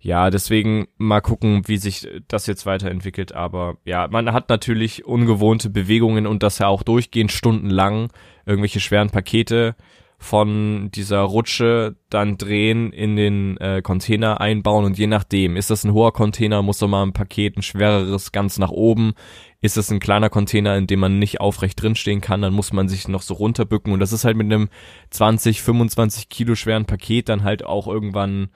[0.00, 3.32] ja, deswegen mal gucken, wie sich das jetzt weiterentwickelt.
[3.32, 8.10] Aber ja, man hat natürlich ungewohnte Bewegungen und das ja auch durchgehend stundenlang.
[8.46, 9.76] Irgendwelche schweren Pakete
[10.18, 15.84] von dieser Rutsche dann drehen, in den äh, Container einbauen und je nachdem, ist das
[15.84, 19.12] ein hoher Container, muss doch mal ein Paket, ein schwereres ganz nach oben,
[19.60, 22.88] ist das ein kleiner Container, in dem man nicht aufrecht drinstehen kann, dann muss man
[22.88, 23.92] sich noch so runterbücken.
[23.92, 24.68] Und das ist halt mit einem
[25.10, 28.48] 20, 25 Kilo schweren Paket dann halt auch irgendwann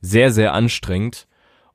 [0.00, 1.28] sehr, sehr anstrengend.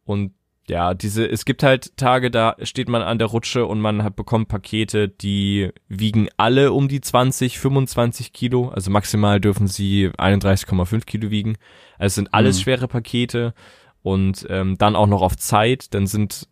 [0.04, 0.34] Und
[0.68, 4.16] ja, diese, es gibt halt Tage, da steht man an der Rutsche und man hat,
[4.16, 8.70] bekommt Pakete, die wiegen alle um die 20, 25 Kilo.
[8.70, 11.58] Also maximal dürfen sie 31,5 Kilo wiegen.
[11.98, 12.62] Also es sind alles mhm.
[12.64, 13.54] schwere Pakete
[14.02, 15.94] und ähm, dann auch noch auf Zeit.
[15.94, 16.48] Dann sind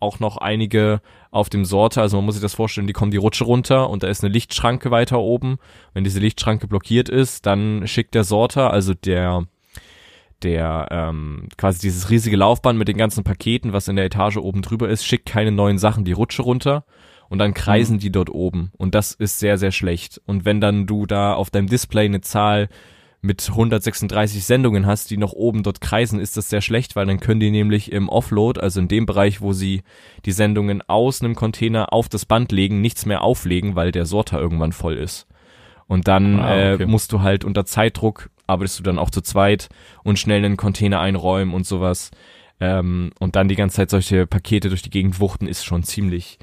[0.00, 2.00] auch noch einige auf dem Sorte.
[2.00, 4.32] Also man muss sich das vorstellen, die kommen die Rutsche runter und da ist eine
[4.32, 5.58] Lichtschranke weiter oben.
[5.92, 9.46] Wenn diese Lichtschranke blockiert ist, dann schickt der Sorter, also der
[10.42, 14.62] der ähm, quasi dieses riesige Laufband mit den ganzen Paketen, was in der Etage oben
[14.62, 16.84] drüber ist, schickt keine neuen Sachen die Rutsche runter
[17.28, 18.00] und dann kreisen mhm.
[18.00, 21.50] die dort oben und das ist sehr sehr schlecht und wenn dann du da auf
[21.50, 22.68] deinem Display eine Zahl
[23.22, 27.20] mit 136 Sendungen hast, die noch oben dort kreisen, ist das sehr schlecht, weil dann
[27.20, 29.82] können die nämlich im Offload, also in dem Bereich, wo sie
[30.24, 34.40] die Sendungen aus einem Container auf das Band legen, nichts mehr auflegen, weil der Sorter
[34.40, 35.26] irgendwann voll ist.
[35.86, 36.84] Und dann ah, okay.
[36.84, 39.68] äh, musst du halt unter Zeitdruck arbeitest du dann auch zu zweit
[40.02, 42.10] und schnell einen Container einräumen und sowas.
[42.60, 46.38] Ähm, und dann die ganze Zeit solche Pakete durch die Gegend wuchten, ist schon ziemlich,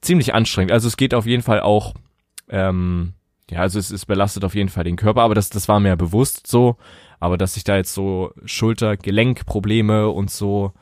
[0.00, 0.72] ziemlich anstrengend.
[0.72, 1.94] Also es geht auf jeden Fall auch,
[2.48, 3.12] ähm,
[3.50, 5.88] ja, also es, es belastet auf jeden Fall den Körper, aber das, das war mir
[5.88, 6.76] ja bewusst so.
[7.20, 10.72] Aber dass ich da jetzt so Schulter-Gelenkprobleme und so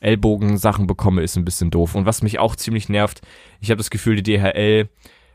[0.00, 1.94] Ellbogensachen bekomme, ist ein bisschen doof.
[1.94, 3.20] Und was mich auch ziemlich nervt,
[3.60, 4.88] ich habe das Gefühl, die DHL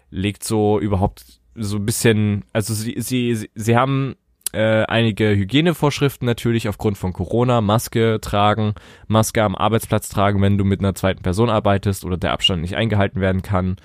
[0.09, 4.15] legt so überhaupt so ein bisschen, also sie, sie, sie haben
[4.53, 8.73] äh, einige Hygienevorschriften natürlich aufgrund von Corona, Maske tragen,
[9.07, 12.75] Maske am Arbeitsplatz tragen, wenn du mit einer zweiten Person arbeitest oder der Abstand nicht
[12.75, 13.77] eingehalten werden kann.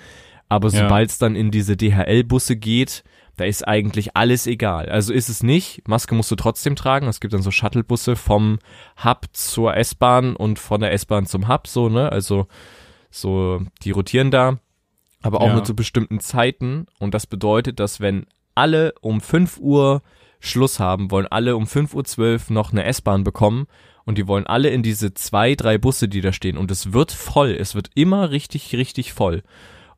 [0.47, 3.03] Aber sobald es dann in diese DHL-Busse geht,
[3.37, 4.89] da ist eigentlich alles egal.
[4.89, 7.07] Also ist es nicht, Maske musst du trotzdem tragen.
[7.07, 8.59] Es gibt dann so Shuttlebusse vom
[9.03, 12.11] Hub zur S-Bahn und von der S-Bahn zum Hub, so, ne?
[12.11, 12.47] Also
[13.11, 14.59] so, die rotieren da,
[15.21, 15.53] aber auch ja.
[15.53, 16.87] nur zu bestimmten Zeiten.
[16.99, 20.01] Und das bedeutet, dass wenn alle um 5 Uhr
[20.39, 23.67] Schluss haben, wollen alle um 5.12 Uhr noch eine S-Bahn bekommen
[24.05, 26.57] und die wollen alle in diese zwei, drei Busse, die da stehen.
[26.57, 27.51] Und es wird voll.
[27.51, 29.43] Es wird immer richtig, richtig voll.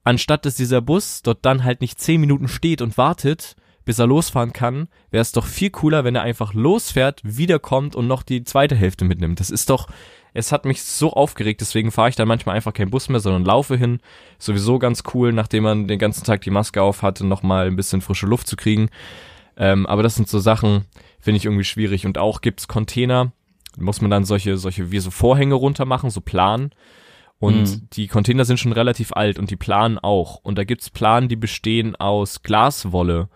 [0.04, 4.08] Anstatt dass dieser Bus dort dann halt nicht zehn Minuten steht und wartet, bis er
[4.08, 8.44] losfahren kann, wäre es doch viel cooler, wenn er einfach losfährt, wiederkommt und noch die
[8.44, 9.40] zweite Hälfte mitnimmt.
[9.40, 9.88] Das ist doch,
[10.34, 13.46] es hat mich so aufgeregt, deswegen fahre ich dann manchmal einfach keinen Bus mehr, sondern
[13.46, 14.00] laufe hin.
[14.38, 18.02] Sowieso ganz cool, nachdem man den ganzen Tag die Maske auf hatte, nochmal ein bisschen
[18.02, 18.90] frische Luft zu kriegen.
[19.58, 20.86] Ähm, aber das sind so Sachen,
[21.20, 22.06] finde ich irgendwie schwierig.
[22.06, 23.32] Und auch gibt's Container,
[23.78, 26.72] muss man dann solche, solche wie so Vorhänge runter machen, so Plan.
[27.40, 27.88] Und mhm.
[27.94, 30.38] die Container sind schon relativ alt und die Planen auch.
[30.44, 33.30] Und da gibt's Planen, die bestehen aus Glaswolle.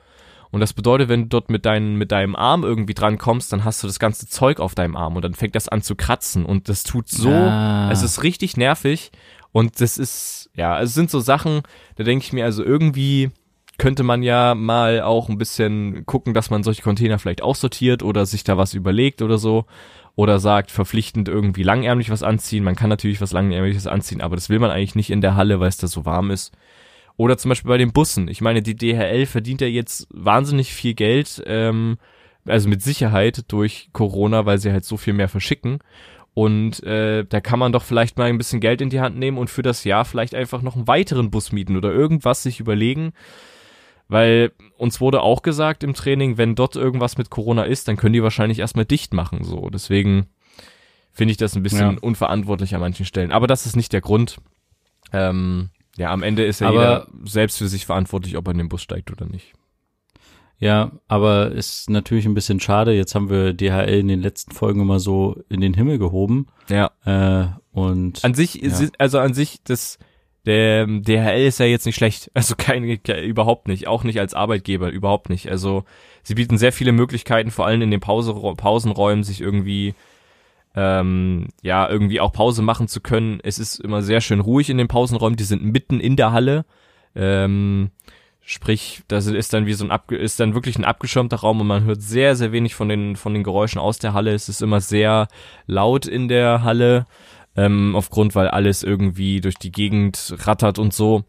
[0.52, 3.66] Und das bedeutet, wenn du dort mit, dein, mit deinem Arm irgendwie dran kommst, dann
[3.66, 6.46] hast du das ganze Zeug auf deinem Arm und dann fängt das an zu kratzen.
[6.46, 7.90] Und das tut so, ah.
[7.92, 9.12] es ist richtig nervig.
[9.52, 11.62] Und das ist, ja, es sind so Sachen,
[11.96, 13.32] da denke ich mir also irgendwie,
[13.78, 18.26] könnte man ja mal auch ein bisschen gucken, dass man solche Container vielleicht aussortiert oder
[18.26, 19.66] sich da was überlegt oder so.
[20.18, 22.64] Oder sagt, verpflichtend irgendwie langärmlich was anziehen.
[22.64, 25.60] Man kann natürlich was langärmliches anziehen, aber das will man eigentlich nicht in der Halle,
[25.60, 26.54] weil es da so warm ist.
[27.18, 28.30] Oder zum Beispiel bei den Bussen.
[28.30, 31.98] Ich meine, die DHL verdient ja jetzt wahnsinnig viel Geld, ähm,
[32.46, 35.80] also mit Sicherheit durch Corona, weil sie halt so viel mehr verschicken.
[36.34, 39.38] Und äh, da kann man doch vielleicht mal ein bisschen Geld in die Hand nehmen
[39.38, 43.14] und für das Jahr vielleicht einfach noch einen weiteren Bus mieten oder irgendwas sich überlegen,
[44.08, 48.14] weil uns wurde auch gesagt im Training, wenn dort irgendwas mit Corona ist, dann können
[48.14, 49.44] die wahrscheinlich erstmal dicht machen.
[49.44, 50.28] So, deswegen
[51.12, 51.98] finde ich das ein bisschen ja.
[52.02, 53.32] unverantwortlich an manchen Stellen.
[53.32, 54.38] Aber das ist nicht der Grund.
[55.14, 58.58] Ähm, ja, am Ende ist ja aber, jeder selbst für sich verantwortlich, ob er in
[58.58, 59.54] den Bus steigt oder nicht.
[60.58, 62.94] Ja, aber ist natürlich ein bisschen schade.
[62.94, 66.48] Jetzt haben wir DHL in den letzten Folgen immer so in den Himmel gehoben.
[66.70, 66.92] Ja.
[67.06, 68.72] Äh, und an sich, ja.
[68.98, 70.00] also an sich, das
[70.46, 74.90] der DHL ist ja jetzt nicht schlecht, also keine, überhaupt nicht, auch nicht als Arbeitgeber,
[74.90, 75.50] überhaupt nicht.
[75.50, 75.84] Also
[76.24, 79.96] sie bieten sehr viele Möglichkeiten, vor allem in den Pause, Pausenräumen, sich irgendwie
[80.76, 83.40] ähm, ja irgendwie auch Pause machen zu können.
[83.44, 86.66] Es ist immer sehr schön ruhig in den Pausenräumen, die sind mitten in der Halle.
[87.16, 87.92] Ähm,
[88.42, 91.68] sprich, das ist dann wie so ein Abge ist dann wirklich ein abgeschirmter Raum und
[91.68, 94.34] man hört sehr sehr wenig von den von den Geräuschen aus der Halle.
[94.34, 95.28] Es ist immer sehr
[95.66, 97.08] laut in der Halle
[97.56, 101.24] ähm, aufgrund, weil alles irgendwie durch die Gegend rattert und so.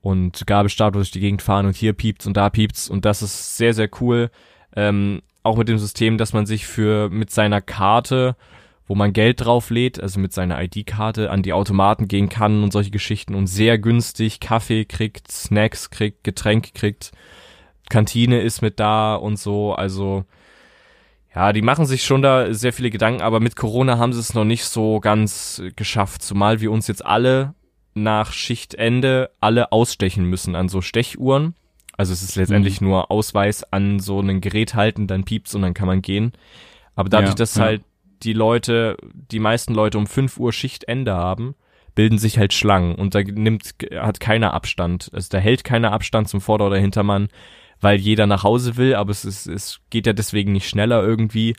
[0.00, 2.88] Und Gabelstapler durch die Gegend fahren und hier piept's und da piept's.
[2.88, 4.30] Und das ist sehr, sehr cool.
[4.76, 8.36] Ähm, auch mit dem System, dass man sich für mit seiner Karte,
[8.86, 12.90] wo man Geld drauflädt, also mit seiner ID-Karte an die Automaten gehen kann und solche
[12.90, 17.12] Geschichten und sehr günstig Kaffee kriegt, Snacks kriegt, Getränke kriegt,
[17.88, 20.24] Kantine ist mit da und so, also
[21.34, 24.34] ja, die machen sich schon da sehr viele Gedanken, aber mit Corona haben sie es
[24.34, 27.54] noch nicht so ganz geschafft, zumal wir uns jetzt alle
[27.94, 31.54] nach Schichtende alle ausstechen müssen an so Stechuhren.
[31.96, 32.88] Also es ist letztendlich mhm.
[32.88, 36.32] nur Ausweis an so ein Gerät halten, dann piept's und dann kann man gehen.
[36.96, 37.64] Aber dadurch, ja, dass ja.
[37.64, 37.82] halt
[38.22, 41.54] die Leute, die meisten Leute um 5 Uhr Schichtende haben,
[41.94, 45.10] bilden sich halt Schlangen und da nimmt, hat keiner Abstand.
[45.12, 47.28] Also da hält keiner Abstand zum Vorder- oder Hintermann,
[47.84, 51.54] weil jeder nach Hause will, aber es ist, es geht ja deswegen nicht schneller irgendwie.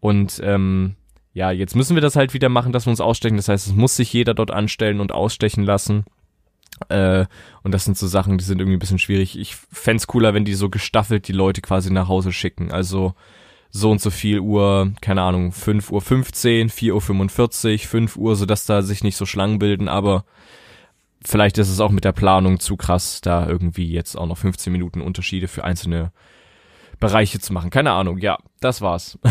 [0.00, 0.96] Und ähm,
[1.32, 3.36] ja, jetzt müssen wir das halt wieder machen, dass wir uns ausstechen.
[3.36, 6.04] Das heißt, es muss sich jeder dort anstellen und ausstechen lassen.
[6.88, 7.26] Äh,
[7.62, 9.38] und das sind so Sachen, die sind irgendwie ein bisschen schwierig.
[9.38, 12.72] Ich fände cooler, wenn die so gestaffelt die Leute quasi nach Hause schicken.
[12.72, 13.14] Also
[13.70, 18.34] so und so viel Uhr, keine Ahnung, 5 Uhr 15, 4 Uhr 45, 5 Uhr,
[18.34, 20.24] sodass da sich nicht so Schlangen bilden, aber
[21.24, 24.72] vielleicht ist es auch mit der Planung zu krass, da irgendwie jetzt auch noch 15
[24.72, 26.12] Minuten Unterschiede für einzelne
[27.00, 27.70] Bereiche zu machen.
[27.70, 29.18] Keine Ahnung, ja, das war's.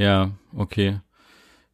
[0.00, 1.00] Ja, okay.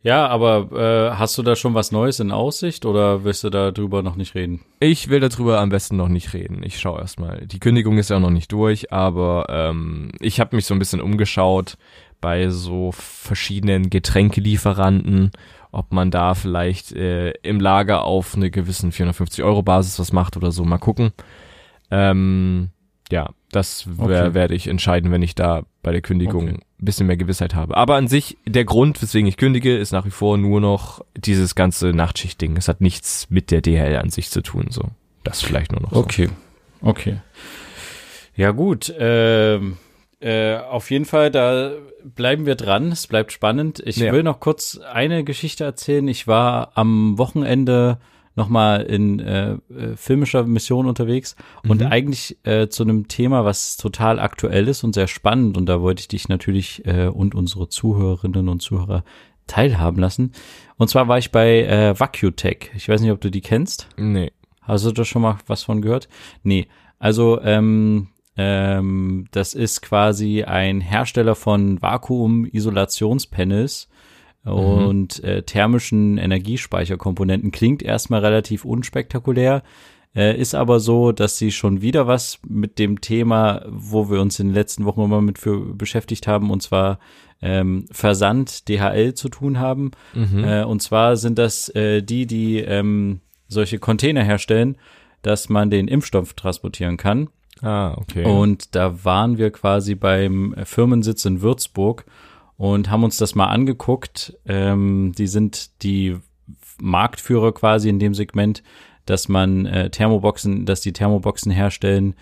[0.03, 4.03] Ja, aber äh, hast du da schon was Neues in Aussicht oder willst du darüber
[4.03, 4.65] noch nicht reden?
[4.81, 6.63] Ich will darüber am besten noch nicht reden.
[6.65, 7.47] Ich schaue erstmal.
[7.47, 11.01] Die Kündigung ist ja noch nicht durch, aber ähm, ich habe mich so ein bisschen
[11.01, 11.79] umgeschaut
[12.21, 15.31] bei so verschiedenen Getränkelieferanten,
[15.77, 20.37] ob man da vielleicht äh, im Lager auf eine gewissen 450 Euro Basis was macht
[20.37, 20.65] oder so.
[20.65, 21.13] Mal gucken.
[21.91, 22.71] Ähm,
[23.11, 24.35] ja, das Okay.
[24.35, 26.55] werde ich entscheiden, wenn ich da bei der Kündigung Okay.
[26.81, 27.77] ein bisschen mehr Gewissheit habe.
[27.77, 31.55] Aber an sich, der Grund, weswegen ich kündige, ist nach wie vor nur noch dieses
[31.55, 32.57] ganze Nachtschichtding.
[32.57, 34.83] Es hat nichts mit der DHL an sich zu tun, so.
[35.23, 36.01] Das vielleicht nur noch so.
[36.01, 36.29] Okay,
[36.81, 37.19] okay.
[38.35, 39.77] Ja gut, ähm,
[40.21, 41.73] äh, auf jeden Fall, da
[42.05, 42.91] bleiben wir dran.
[42.93, 43.83] Es bleibt spannend.
[43.85, 44.13] Ich Ja.
[44.13, 46.07] will noch kurz eine Geschichte erzählen.
[46.09, 47.99] Ich war am Wochenende
[48.35, 51.87] noch mal in äh, äh, filmischer Mission unterwegs und Mhm.
[51.87, 55.57] eigentlich äh, zu einem Thema, was total aktuell ist und sehr spannend.
[55.57, 59.05] Und da wollte ich dich natürlich äh, und unsere Zuhörerinnen und Zuhörer
[59.47, 60.33] teilhaben lassen.
[60.77, 62.73] Und zwar war ich bei äh, Vacutech.
[62.75, 63.89] Ich weiß nicht, ob du die kennst.
[63.97, 64.33] Nee.
[64.61, 66.09] Hast du da schon mal was von gehört?
[66.43, 66.67] Nee.
[66.99, 73.89] Also, ähm, ähm, das ist quasi ein Hersteller von Vakuum-Isolationspanels
[74.45, 77.51] und äh, thermischen Energiespeicherkomponenten.
[77.51, 79.63] Klingt erstmal relativ unspektakulär,
[80.15, 84.41] äh, ist aber so, dass sie schon wieder was mit dem Thema, wo wir uns
[84.41, 86.99] in den letzten Wochen immer mit für beschäftigt haben, und zwar
[87.43, 89.91] ähm, Versand DHL zu tun haben.
[90.15, 90.45] Mhm.
[90.45, 94.77] Äh, und zwar sind das äh, die, die ähm, solche Container herstellen,
[95.21, 97.29] dass man den Impfstoff transportieren kann.
[97.63, 98.25] Ah, okay.
[98.25, 102.05] Und da waren wir quasi beim Firmensitz in Würzburg
[102.57, 104.37] und haben uns das mal angeguckt.
[104.47, 106.17] Ähm, die sind die
[106.81, 108.63] Marktführer quasi in dem Segment,
[109.07, 112.15] dass man äh, Thermoboxen, dass die Thermoboxen herstellen,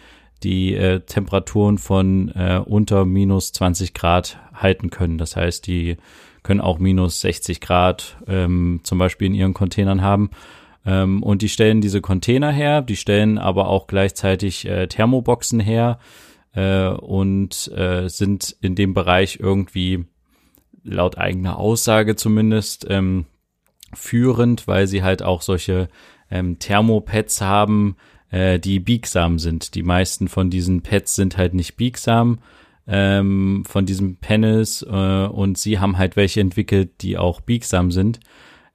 [0.42, 5.18] die äh, Temperaturen von äh, unter minus 20 Grad halten können.
[5.18, 5.96] Das heißt, die
[6.42, 10.30] können auch minus 60 Grad ähm, zum Beispiel in ihren Containern haben.
[10.86, 15.98] Ähm, und die stellen diese Container her, die stellen aber auch gleichzeitig äh, Thermoboxen her
[16.54, 20.04] äh, und äh, sind in dem Bereich irgendwie
[20.82, 23.26] laut eigener Aussage zumindest ähm,
[23.94, 25.88] führend, weil sie halt auch solche
[26.30, 27.96] ähm, Thermopads haben,
[28.30, 29.74] äh, die biegsam sind.
[29.74, 32.38] Die meisten von diesen Pads sind halt nicht biegsam
[32.86, 38.20] ähm, von diesen Panels äh, und sie haben halt welche entwickelt, die auch biegsam sind.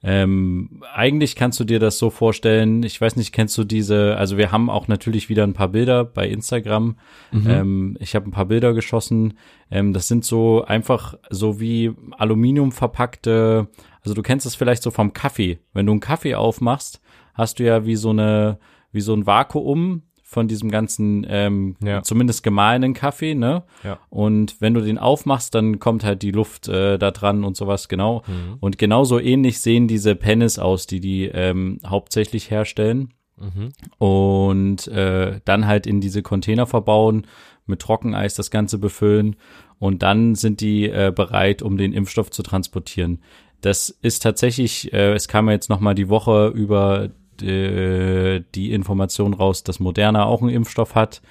[0.02, 4.38] Ähm, eigentlich kannst du dir das so vorstellen, ich weiß nicht, kennst du diese, also
[4.38, 6.96] wir haben auch natürlich wieder ein paar Bilder bei Instagram.
[7.32, 9.34] Ähm, ich habe ein paar Bilder geschossen.
[9.70, 13.68] Ähm, das sind so einfach so wie Aluminium verpackte,
[14.02, 15.58] also du kennst es vielleicht so vom Kaffee.
[15.72, 17.00] Wenn du einen Kaffee aufmachst,
[17.34, 18.58] hast du ja wie so eine,
[18.92, 22.02] wie so ein Vakuum von diesem ganzen, ähm, Ja.
[22.02, 23.64] zumindest gemahlenen Kaffee, ne?
[23.82, 23.98] Ja.
[24.10, 27.88] Und wenn du den aufmachst, dann kommt halt die Luft äh, da dran und sowas,
[27.88, 28.22] genau.
[28.60, 33.12] Und genauso ähnlich sehen diese Pennis aus, die die ähm, hauptsächlich herstellen.
[33.38, 33.72] Mhm.
[33.98, 37.26] Und äh, dann halt in diese Container verbauen,
[37.66, 39.34] mit Trockeneis das Ganze befüllen
[39.78, 43.20] und dann sind die äh, bereit, um den Impfstoff zu transportieren.
[43.62, 47.10] Das ist tatsächlich, äh, es kam ja jetzt noch mal die Woche über
[47.42, 51.22] äh, die Information raus, dass Moderna auch einen Impfstoff hat,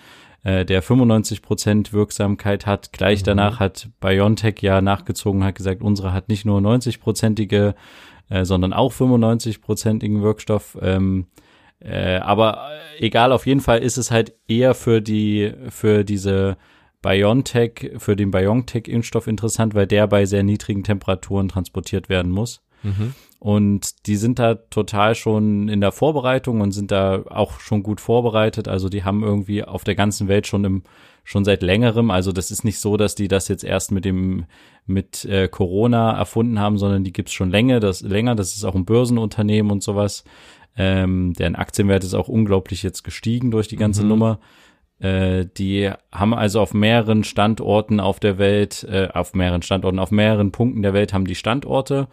[0.44, 2.94] äh, der 95 Prozent Wirksamkeit hat.
[2.94, 7.76] Gleich danach hat BioNTech ja nachgezogen, hat gesagt, unsere hat nicht nur 90-prozentige,
[8.30, 10.78] äh, sondern auch 95-prozentigen Wirkstoff.
[10.82, 11.28] Ähm,
[11.80, 12.70] äh, aber
[13.00, 16.58] egal, auf jeden Fall ist es halt eher für die, für diese
[17.02, 22.62] BioNTech, für den BioNTech-Impfstoff interessant, weil der bei sehr niedrigen Temperaturen transportiert werden muss.
[22.84, 23.14] Mhm.
[23.40, 28.02] Und die sind da total schon in der Vorbereitung und sind da auch schon gut
[28.02, 28.68] vorbereitet.
[28.68, 30.84] Also die haben irgendwie auf der ganzen Welt schon im
[31.24, 32.12] schon seit längerem.
[32.12, 34.46] Also das ist nicht so, dass die das jetzt erst mit dem
[34.86, 37.80] mit äh, Corona erfunden haben, sondern die gibt's schon länger.
[37.80, 38.36] Das länger.
[38.36, 40.24] Das ist auch ein Börsenunternehmen und sowas.
[40.76, 44.10] Ähm, deren Aktienwert ist auch unglaublich jetzt gestiegen durch die ganze Mhm.
[44.10, 44.40] Nummer.
[45.00, 50.12] Äh, die haben also auf mehreren Standorten auf der Welt, äh, auf mehreren Standorten, auf
[50.12, 52.08] mehreren Punkten der Welt haben die Standorte.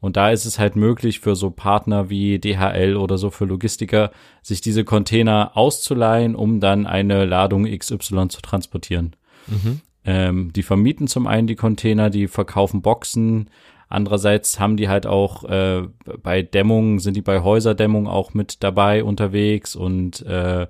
[0.00, 4.10] Und da ist es halt möglich für so Partner wie DHL oder so für Logistiker,
[4.42, 9.16] sich diese Container auszuleihen, um dann eine Ladung XY zu transportieren.
[9.46, 9.80] Mhm.
[10.04, 13.50] Ähm, die vermieten zum einen die Container, die verkaufen Boxen.
[13.88, 15.82] Andererseits haben die halt auch äh,
[16.22, 20.66] bei Dämmungen, sind die bei Häuserdämmung auch mit dabei unterwegs und äh,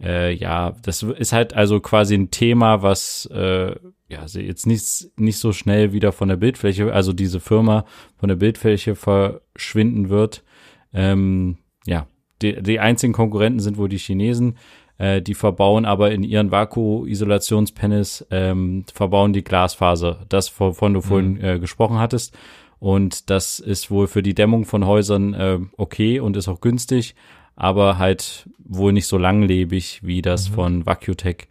[0.00, 3.74] äh, ja, das ist halt also quasi ein Thema, was äh,
[4.12, 7.84] ja jetzt nicht, nicht so schnell wieder von der Bildfläche, also diese Firma
[8.16, 10.44] von der Bildfläche verschwinden wird.
[10.92, 12.06] Ähm, ja,
[12.40, 14.58] die, die einzigen Konkurrenten sind wohl die Chinesen.
[14.98, 21.04] Äh, die verbauen aber in ihren Vakuum-Isolationspanels, ähm, verbauen die Glasfaser, das wovon du mhm.
[21.04, 22.36] vorhin äh, gesprochen hattest.
[22.78, 27.14] Und das ist wohl für die Dämmung von Häusern äh, okay und ist auch günstig
[27.54, 30.54] aber halt wohl nicht so langlebig wie das mhm.
[30.54, 31.48] von Vacutech.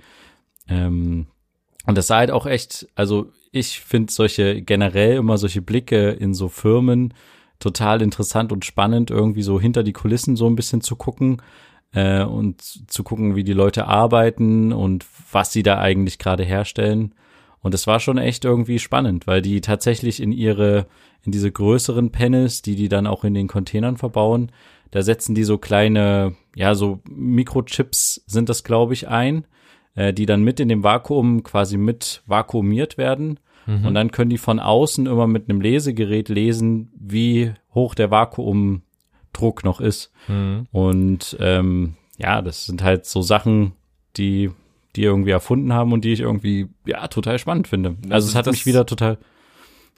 [0.68, 1.28] Ähm,
[1.86, 6.34] und das sah halt auch echt, also ich finde solche generell immer solche Blicke in
[6.34, 7.14] so Firmen
[7.60, 11.42] total interessant und spannend, irgendwie so hinter die Kulissen so ein bisschen zu gucken
[11.94, 17.14] äh, und zu gucken, wie die Leute arbeiten und was sie da eigentlich gerade herstellen.
[17.62, 20.88] Und es war schon echt irgendwie spannend, weil die tatsächlich in ihre,
[21.24, 24.52] in diese größeren Panels, die die dann auch in den Containern verbauen,
[24.90, 29.46] da setzen die so kleine, ja, so Mikrochips sind das, glaube ich, ein,
[29.96, 33.40] äh, die dann mit in dem Vakuum quasi mit vakuumiert werden.
[33.66, 33.86] Mhm.
[33.86, 39.64] Und dann können die von außen immer mit einem Lesegerät lesen, wie hoch der Vakuumdruck
[39.64, 40.12] noch ist.
[40.28, 40.68] Mhm.
[40.72, 43.74] Und ähm, ja, das sind halt so Sachen,
[44.18, 44.52] die
[44.98, 47.96] die irgendwie erfunden haben und die ich irgendwie ja total spannend finde.
[48.04, 49.18] Also, also es hat mich wieder total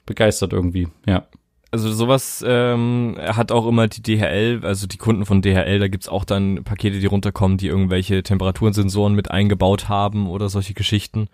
[0.06, 1.26] begeistert irgendwie, ja
[1.74, 6.08] also sowas ähm, hat auch immer die DHL, also die Kunden von DHL, da gibt's
[6.08, 11.26] auch dann Pakete, die runterkommen, die irgendwelche Temperaturensensoren mit eingebaut haben oder solche Geschichten.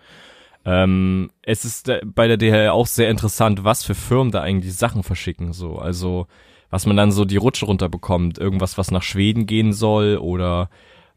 [0.65, 5.03] Ähm, es ist bei der DHL auch sehr interessant, was für Firmen da eigentlich Sachen
[5.03, 5.53] verschicken.
[5.53, 6.25] So, also
[6.71, 10.71] was man dann so die Rutsche runterbekommt, irgendwas, was nach Schweden gehen soll oder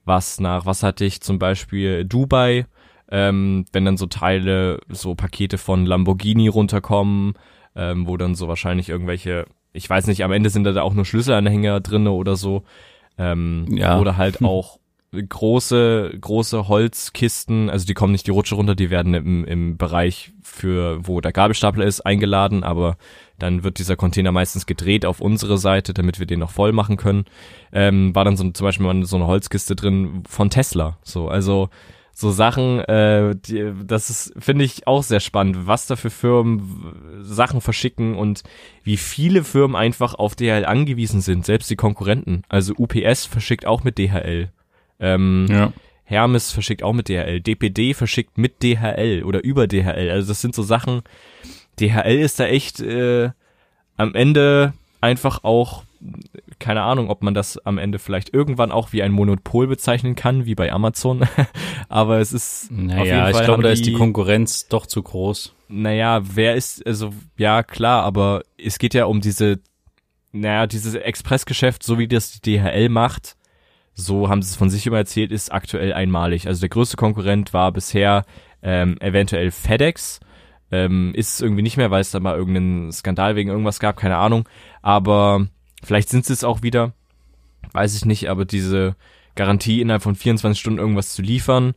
[0.04, 2.66] was nach, was hatte ich zum Beispiel Dubai,
[3.10, 7.32] ähm, wenn dann so Teile, so Pakete von Lamborghini runterkommen
[7.76, 11.04] ähm, wo dann so wahrscheinlich irgendwelche, ich weiß nicht, am Ende sind da auch nur
[11.04, 12.64] Schlüsselanhänger drinne oder so.
[13.18, 13.98] Ähm, ja.
[13.98, 14.78] Oder halt auch
[15.14, 20.32] große, große Holzkisten, also die kommen nicht die Rutsche runter, die werden im, im Bereich
[20.42, 22.96] für, wo der Gabelstapler ist, eingeladen, aber
[23.38, 26.96] dann wird dieser Container meistens gedreht auf unsere Seite, damit wir den noch voll machen
[26.96, 27.24] können.
[27.72, 30.98] Ähm, war dann so zum Beispiel mal so eine Holzkiste drin von Tesla.
[31.02, 31.68] So, also
[32.16, 37.20] so Sachen, äh, die, das ist, finde ich, auch sehr spannend, was da für Firmen
[37.22, 38.44] Sachen verschicken und
[38.84, 42.44] wie viele Firmen einfach auf DHL angewiesen sind, selbst die Konkurrenten.
[42.48, 44.50] Also UPS verschickt auch mit DHL.
[45.00, 45.72] Ähm, ja.
[46.04, 47.40] Hermes verschickt auch mit DHL.
[47.40, 50.10] DPD verschickt mit DHL oder über DHL.
[50.10, 51.02] Also das sind so Sachen,
[51.80, 53.30] DHL ist da echt äh,
[53.96, 55.82] am Ende einfach auch
[56.64, 60.46] keine Ahnung, ob man das am Ende vielleicht irgendwann auch wie ein Monopol bezeichnen kann,
[60.46, 61.28] wie bei Amazon.
[61.90, 62.70] Aber es ist.
[62.72, 65.54] Naja, auf jeden Fall ich glaube, da ist die Konkurrenz doch zu groß.
[65.68, 69.60] Naja, wer ist, also, ja, klar, aber es geht ja um diese,
[70.32, 73.36] naja, dieses Expressgeschäft, so wie das die DHL macht,
[73.92, 76.46] so haben sie es von sich immer erzählt, ist aktuell einmalig.
[76.46, 78.24] Also der größte Konkurrent war bisher
[78.62, 80.20] ähm, eventuell FedEx.
[80.70, 84.16] Ähm, ist irgendwie nicht mehr, weil es da mal irgendeinen Skandal wegen irgendwas gab, keine
[84.16, 84.48] Ahnung.
[84.80, 85.46] Aber
[85.84, 86.92] Vielleicht sind sie es auch wieder,
[87.72, 88.96] weiß ich nicht, aber diese
[89.34, 91.74] Garantie innerhalb von 24 Stunden irgendwas zu liefern.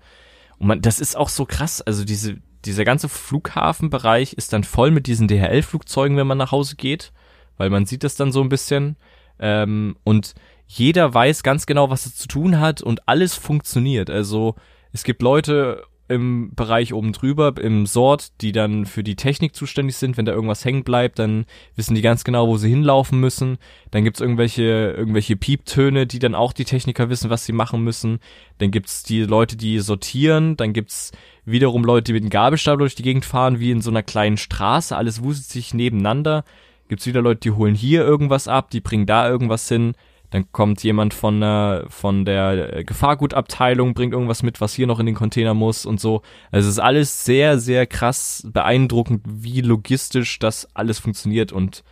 [0.60, 1.82] Und man, das ist auch so krass.
[1.82, 6.76] Also diese, dieser ganze Flughafenbereich ist dann voll mit diesen DHL-Flugzeugen, wenn man nach Hause
[6.76, 7.12] geht,
[7.58, 8.96] weil man sieht das dann so ein bisschen.
[9.40, 10.36] Ähm, und
[10.68, 14.10] jeder weiß ganz genau, was es zu tun hat und alles funktioniert.
[14.10, 14.56] Also
[14.92, 19.98] es gibt Leute im Bereich oben drüber, im Sort, die dann für die Technik zuständig
[19.98, 20.18] sind.
[20.18, 21.46] Wenn da irgendwas hängen bleibt, dann
[21.76, 23.58] wissen die ganz genau, wo sie hinlaufen müssen.
[23.92, 24.64] Dann gibt's irgendwelche,
[24.98, 28.20] irgendwelche Pieptöne, die dann auch die Techniker wissen, was sie machen müssen.
[28.60, 30.56] Dann gibt's die Leute, die sortieren.
[30.56, 31.12] Dann gibt's
[31.46, 34.38] wiederum Leute, die mit dem Gabelstapler durch die Gegend fahren, wie in so einer kleinen
[34.38, 34.96] Straße.
[34.96, 36.46] Alles wuselt sich nebeneinander.
[36.88, 39.94] Gibt's wieder Leute, die holen hier irgendwas ab, die bringen da irgendwas hin
[40.30, 45.06] dann kommt jemand von, äh, von der Gefahrgutabteilung, bringt irgendwas mit, was hier noch in
[45.06, 46.22] den Container muss und so.
[46.52, 51.84] Also es ist alles sehr, sehr krass beeindruckend, wie logistisch das alles funktioniert und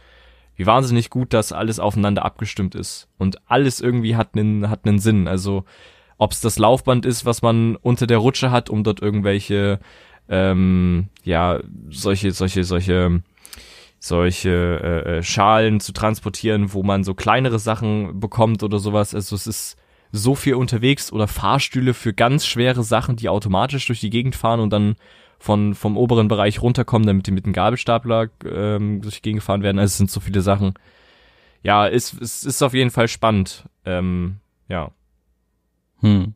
[0.58, 3.08] wie wahnsinnig gut das alles aufeinander abgestimmt ist.
[3.18, 5.28] Und alles irgendwie hat einen, hat einen Sinn.
[5.28, 5.64] Also
[6.18, 9.80] ob es das Laufband ist, was man unter der Rutsche hat, um dort irgendwelche,
[10.30, 11.60] ähm, ja,
[11.90, 13.22] solche, solche, solche
[14.00, 19.16] solche äh, äh, Schalen zu transportieren, wo man so kleinere Sachen bekommt oder sowas.
[19.16, 19.78] Also es ist
[20.12, 24.60] so viel unterwegs oder Fahrstühle für ganz schwere Sachen, die automatisch durch die Gegend fahren
[24.60, 24.96] und dann
[25.40, 29.64] von vom oberen Bereich runterkommen, damit die mit dem Gabelstapler ähm, durch die Gegend gefahren
[29.64, 29.80] werden.
[29.80, 30.74] Also es sind so viele Sachen.
[31.64, 33.66] Ja, es ist, ist, ist auf jeden Fall spannend.
[33.86, 34.38] Ähm,
[34.70, 34.92] ja.
[36.02, 36.36] Hm.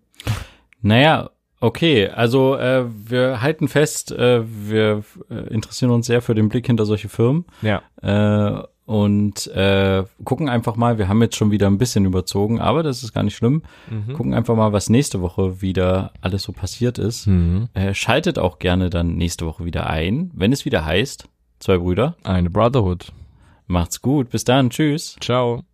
[0.81, 1.29] Naja,
[1.59, 2.07] okay.
[2.09, 6.85] Also äh, wir halten fest, äh, wir äh, interessieren uns sehr für den Blick hinter
[6.85, 7.45] solche Firmen.
[7.61, 7.81] Ja.
[8.01, 12.81] Äh, und äh, gucken einfach mal, wir haben jetzt schon wieder ein bisschen überzogen, aber
[12.81, 13.61] das ist gar nicht schlimm.
[13.87, 14.13] Mhm.
[14.13, 17.27] Gucken einfach mal, was nächste Woche wieder alles so passiert ist.
[17.27, 17.69] Mhm.
[17.75, 21.29] Äh, schaltet auch gerne dann nächste Woche wieder ein, wenn es wieder heißt,
[21.59, 22.15] zwei Brüder.
[22.23, 23.13] Eine Brotherhood.
[23.67, 25.17] Macht's gut, bis dann, tschüss.
[25.21, 25.68] Ciao.